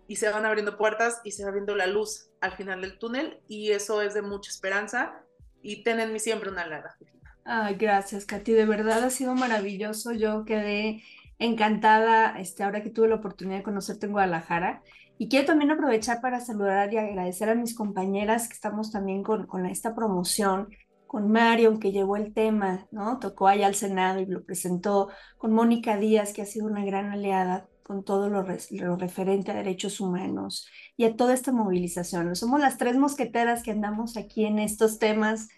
y 0.07 0.15
se 0.15 0.29
van 0.29 0.45
abriendo 0.45 0.77
puertas 0.77 1.19
y 1.25 1.31
se 1.31 1.43
va 1.43 1.51
viendo 1.51 1.75
la 1.75 1.88
luz 1.88 2.29
al 2.39 2.53
final 2.53 2.81
del 2.81 2.97
túnel 2.97 3.41
y 3.49 3.71
eso 3.71 4.01
es 4.01 4.13
de 4.13 4.21
mucha 4.21 4.51
esperanza 4.51 5.21
y 5.62 5.83
ten 5.83 5.99
en 5.99 6.13
mí 6.13 6.19
siempre 6.19 6.49
una 6.49 6.65
lara. 6.65 6.95
Ay, 7.45 7.75
gracias, 7.75 8.25
Katy. 8.25 8.53
De 8.53 8.65
verdad 8.65 9.03
ha 9.03 9.10
sido 9.10 9.36
maravilloso. 9.36 10.13
Yo 10.13 10.45
quedé 10.45 11.03
encantada 11.39 12.39
este, 12.39 12.63
ahora 12.63 12.84
que 12.84 12.89
tuve 12.89 13.10
la 13.10 13.15
oportunidad 13.15 13.58
de 13.58 13.63
conocerte 13.63 14.06
en 14.06 14.13
Guadalajara. 14.13 14.82
Y 15.17 15.29
quiero 15.29 15.45
también 15.45 15.71
aprovechar 15.71 16.21
para 16.21 16.39
saludar 16.39 16.93
y 16.93 16.97
agradecer 16.97 17.49
a 17.49 17.56
mis 17.56 17.75
compañeras 17.75 18.47
que 18.47 18.53
estamos 18.53 18.91
también 18.91 19.23
con, 19.23 19.45
con 19.45 19.65
esta 19.65 19.93
promoción, 19.93 20.69
con 21.06 21.32
Mario, 21.32 21.79
que 21.79 21.91
llevó 21.91 22.15
el 22.15 22.34
tema, 22.34 22.88
¿no? 22.91 23.19
Tocó 23.19 23.47
allá 23.47 23.67
al 23.67 23.75
Senado 23.75 24.19
y 24.19 24.25
lo 24.25 24.43
presentó, 24.43 25.10
con 25.38 25.53
Mónica 25.53 25.97
Díaz, 25.97 26.34
que 26.34 26.41
ha 26.41 26.45
sido 26.45 26.65
una 26.65 26.84
gran 26.84 27.12
aliada 27.12 27.67
con 27.84 28.03
todo 28.03 28.29
lo, 28.29 28.45
lo, 28.71 28.95
referente 28.95 29.51
a 29.51 29.56
derechos 29.56 29.99
humanos 29.99 30.67
y 30.97 31.03
a 31.03 31.15
toda 31.15 31.34
esta 31.34 31.51
movilización. 31.51 32.36
Somos 32.36 32.60
las 32.62 32.77
tres 32.77 32.97
mosqueteras 32.97 33.62
que 33.62 33.71
andamos 33.71 34.17
aquí 34.17 34.45
en 34.45 34.58
estos 34.58 34.97
temas, 34.99 35.49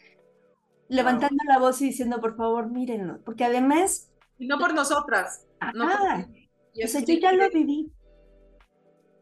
levantando 0.88 1.44
la 1.48 1.60
voz 1.60 1.82
y 1.82 1.86
diciendo, 1.86 2.22
por 2.22 2.36
favor, 2.36 2.70
mírenlo, 2.70 3.22
porque 3.24 3.46
además... 3.46 4.12
Y 4.38 4.48
no 4.48 4.60
por 4.60 4.74
nosotras. 4.74 5.46
no 5.74 5.86
o 5.86 6.88
sea, 6.88 7.02
yo 7.02 7.14
ya 7.16 7.32
lo 7.32 7.50
viví. 7.50 7.92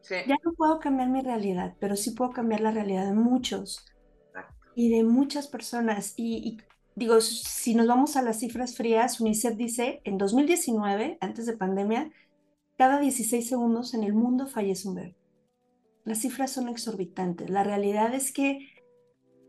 Ya 0.09 0.35
no 0.43 0.53
puedo 0.53 0.79
cambiar 0.79 1.09
mi 1.09 1.21
realidad, 1.21 1.75
pero 1.79 1.95
sí 1.95 2.11
puedo 2.11 2.31
cambiar 2.31 2.61
la 2.61 2.71
realidad 2.71 3.05
de 3.05 3.13
muchos 3.13 3.85
y 4.75 4.89
de 4.89 5.03
muchas 5.03 5.47
personas. 5.47 6.13
Y, 6.17 6.37
y, 6.37 6.57
digo, 6.95 7.21
si 7.21 7.75
nos 7.75 7.87
vamos 7.87 8.17
a 8.17 8.21
las 8.21 8.39
cifras 8.39 8.75
frías, 8.75 9.21
UNICEF 9.21 9.55
dice, 9.55 10.01
en 10.03 10.17
2019, 10.17 11.17
antes 11.21 11.45
de 11.45 11.55
pandemia, 11.55 12.11
cada 12.77 12.99
16 12.99 13.47
segundos 13.47 13.93
en 13.93 14.03
el 14.03 14.13
mundo 14.13 14.47
fallece 14.47 14.87
un 14.89 14.95
bebé. 14.95 15.15
Las 16.03 16.19
cifras 16.19 16.51
son 16.51 16.67
exorbitantes. 16.67 17.49
La 17.49 17.63
realidad 17.63 18.13
es 18.13 18.33
que 18.33 18.72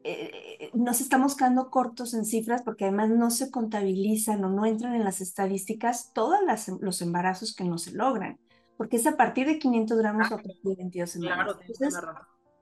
eh, 0.07 0.71
nos 0.75 1.01
estamos 1.01 1.35
quedando 1.35 1.71
cortos 1.71 2.13
en 2.13 2.27
cifras 2.27 2.63
porque 2.63 2.85
además 2.85 3.09
no 3.09 3.31
se 3.31 3.51
contabilizan 3.51 4.45
o 4.45 4.51
no 4.51 4.67
entran 4.67 4.95
en 4.95 5.03
las 5.03 5.23
estadísticas 5.23 6.13
todos 6.13 6.39
los 6.81 7.01
embarazos 7.01 7.55
que 7.55 7.65
no 7.65 7.79
se 7.79 7.93
logran, 7.93 8.39
porque 8.77 8.97
es 8.97 9.07
a 9.07 9.17
partir 9.17 9.47
de 9.47 9.59
500 9.59 9.99
gramos 9.99 10.31
o 10.31 10.35
a 10.35 10.37
partir 10.37 10.61
de 10.63 10.77
22 10.77 11.11
semanas. 11.11 11.57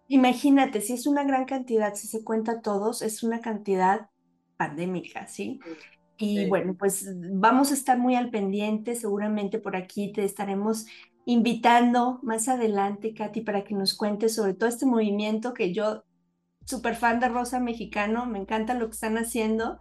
imagínate, 0.07 0.81
si 0.81 0.93
es 0.93 1.07
una 1.07 1.25
gran 1.25 1.45
cantidad, 1.45 1.95
si 1.95 2.07
se 2.07 2.23
cuenta 2.23 2.61
todos, 2.61 3.03
es 3.03 3.23
una 3.25 3.41
cantidad 3.41 4.09
pandémica, 4.57 5.27
¿sí? 5.27 5.59
Y 6.19 6.47
bueno, 6.47 6.77
pues 6.79 7.09
vamos 7.33 7.73
a 7.73 7.75
estar 7.75 7.99
muy 7.99 8.15
al 8.15 8.31
pendiente, 8.31 8.95
seguramente 8.95 9.59
por 9.59 9.75
aquí 9.75 10.13
te 10.13 10.25
estaremos 10.25 10.87
invitando 11.25 12.21
más 12.23 12.49
adelante, 12.49 13.15
Katy, 13.15 13.41
para 13.41 13.65
que 13.65 13.75
nos 13.75 13.95
cuentes 13.95 14.37
sobre 14.37 14.55
todo 14.55 14.69
este 14.69 14.87
movimiento 14.87 15.55
que 15.55 15.73
yo, 15.73 16.05
súper 16.65 16.97
fan 16.97 17.21
de 17.21 17.29
Rosa 17.29 17.61
Mexicano, 17.61 18.27
me 18.27 18.39
encanta 18.39 18.75
lo 18.75 18.87
que 18.87 18.95
están 18.95 19.19
haciendo. 19.19 19.81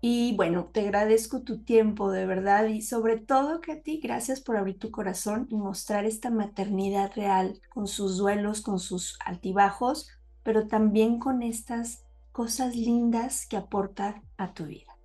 Y 0.00 0.36
bueno, 0.36 0.66
te 0.72 0.80
agradezco 0.80 1.42
tu 1.42 1.64
tiempo, 1.64 2.12
de 2.12 2.26
verdad, 2.26 2.66
y 2.66 2.82
sobre 2.82 3.16
todo 3.16 3.60
que 3.60 3.72
a 3.72 3.82
ti, 3.82 3.98
gracias 4.00 4.40
por 4.40 4.56
abrir 4.56 4.78
tu 4.78 4.90
corazón 4.90 5.48
y 5.50 5.56
mostrar 5.56 6.04
esta 6.04 6.30
maternidad 6.30 7.12
real, 7.16 7.60
con 7.70 7.88
sus 7.88 8.18
duelos, 8.18 8.60
con 8.60 8.78
sus 8.78 9.18
altibajos, 9.24 10.10
pero 10.42 10.66
también 10.68 11.18
con 11.18 11.42
estas 11.42 12.04
cosas 12.30 12.76
lindas 12.76 13.46
que 13.46 13.56
aporta 13.56 14.22
a 14.36 14.52
tu 14.52 14.66
vida. 14.66 14.96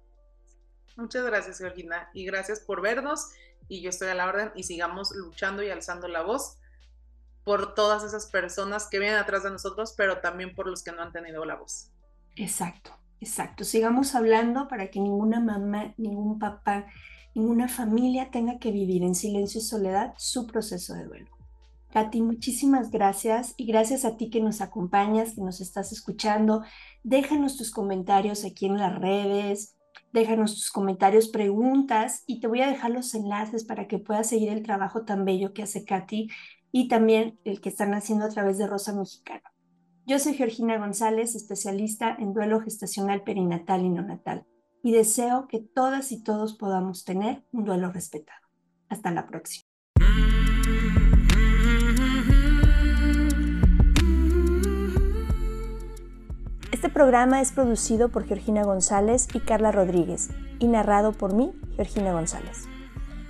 Muchas 0.97 1.25
gracias, 1.25 1.57
Georgina, 1.57 2.09
y 2.13 2.25
gracias 2.25 2.59
por 2.59 2.81
vernos, 2.81 3.31
y 3.69 3.81
yo 3.81 3.89
estoy 3.89 4.09
a 4.09 4.15
la 4.15 4.27
orden, 4.27 4.51
y 4.55 4.63
sigamos 4.63 5.15
luchando 5.15 5.63
y 5.63 5.69
alzando 5.69 6.09
la 6.09 6.21
voz 6.21 6.57
por 7.43 7.73
todas 7.73 8.03
esas 8.03 8.27
personas 8.27 8.87
que 8.87 8.99
vienen 8.99 9.17
atrás 9.17 9.43
de 9.43 9.51
nosotros, 9.51 9.93
pero 9.97 10.19
también 10.19 10.55
por 10.55 10.67
los 10.67 10.83
que 10.83 10.91
no 10.91 11.01
han 11.01 11.11
tenido 11.11 11.45
la 11.45 11.55
voz. 11.55 11.91
Exacto. 12.35 12.91
Exacto, 13.21 13.63
sigamos 13.65 14.15
hablando 14.15 14.67
para 14.67 14.89
que 14.89 14.99
ninguna 14.99 15.39
mamá, 15.39 15.93
ningún 15.97 16.39
papá, 16.39 16.87
ninguna 17.35 17.67
familia 17.67 18.31
tenga 18.31 18.57
que 18.57 18.71
vivir 18.71 19.03
en 19.03 19.13
silencio 19.13 19.61
y 19.61 19.63
soledad 19.63 20.15
su 20.17 20.47
proceso 20.47 20.95
de 20.95 21.05
duelo. 21.05 21.29
Katy, 21.91 22.19
muchísimas 22.21 22.89
gracias 22.89 23.53
y 23.57 23.67
gracias 23.67 24.05
a 24.05 24.17
ti 24.17 24.31
que 24.31 24.41
nos 24.41 24.59
acompañas, 24.59 25.35
que 25.35 25.41
nos 25.41 25.61
estás 25.61 25.91
escuchando. 25.91 26.63
Déjanos 27.03 27.57
tus 27.57 27.69
comentarios 27.69 28.43
aquí 28.43 28.65
en 28.65 28.79
las 28.79 28.97
redes, 28.97 29.75
déjanos 30.13 30.55
tus 30.55 30.71
comentarios, 30.71 31.27
preguntas 31.27 32.23
y 32.25 32.39
te 32.39 32.47
voy 32.47 32.61
a 32.61 32.67
dejar 32.67 32.89
los 32.89 33.13
enlaces 33.13 33.65
para 33.65 33.87
que 33.87 33.99
puedas 33.99 34.29
seguir 34.29 34.49
el 34.49 34.63
trabajo 34.63 35.03
tan 35.05 35.25
bello 35.25 35.53
que 35.53 35.61
hace 35.61 35.85
Katy 35.85 36.29
y 36.71 36.87
también 36.87 37.39
el 37.43 37.61
que 37.61 37.69
están 37.69 37.93
haciendo 37.93 38.25
a 38.25 38.29
través 38.29 38.57
de 38.57 38.67
Rosa 38.67 38.93
Mexicana. 38.93 39.53
Yo 40.05 40.19
soy 40.19 40.33
Georgina 40.33 40.77
González, 40.77 41.35
especialista 41.35 42.15
en 42.17 42.33
duelo 42.33 42.61
gestacional 42.61 43.23
perinatal 43.23 43.85
y 43.85 43.89
neonatal, 43.89 44.45
y 44.83 44.91
deseo 44.91 45.47
que 45.47 45.59
todas 45.59 46.11
y 46.11 46.23
todos 46.23 46.57
podamos 46.57 47.05
tener 47.05 47.43
un 47.51 47.65
duelo 47.65 47.91
respetado. 47.91 48.39
Hasta 48.89 49.11
la 49.11 49.27
próxima. 49.27 49.65
Este 56.71 56.89
programa 56.89 57.41
es 57.41 57.51
producido 57.51 58.09
por 58.09 58.25
Georgina 58.25 58.63
González 58.63 59.27
y 59.33 59.39
Carla 59.39 59.71
Rodríguez 59.71 60.29
y 60.57 60.67
narrado 60.67 61.11
por 61.11 61.33
mí, 61.35 61.51
Georgina 61.75 62.11
González. 62.11 62.70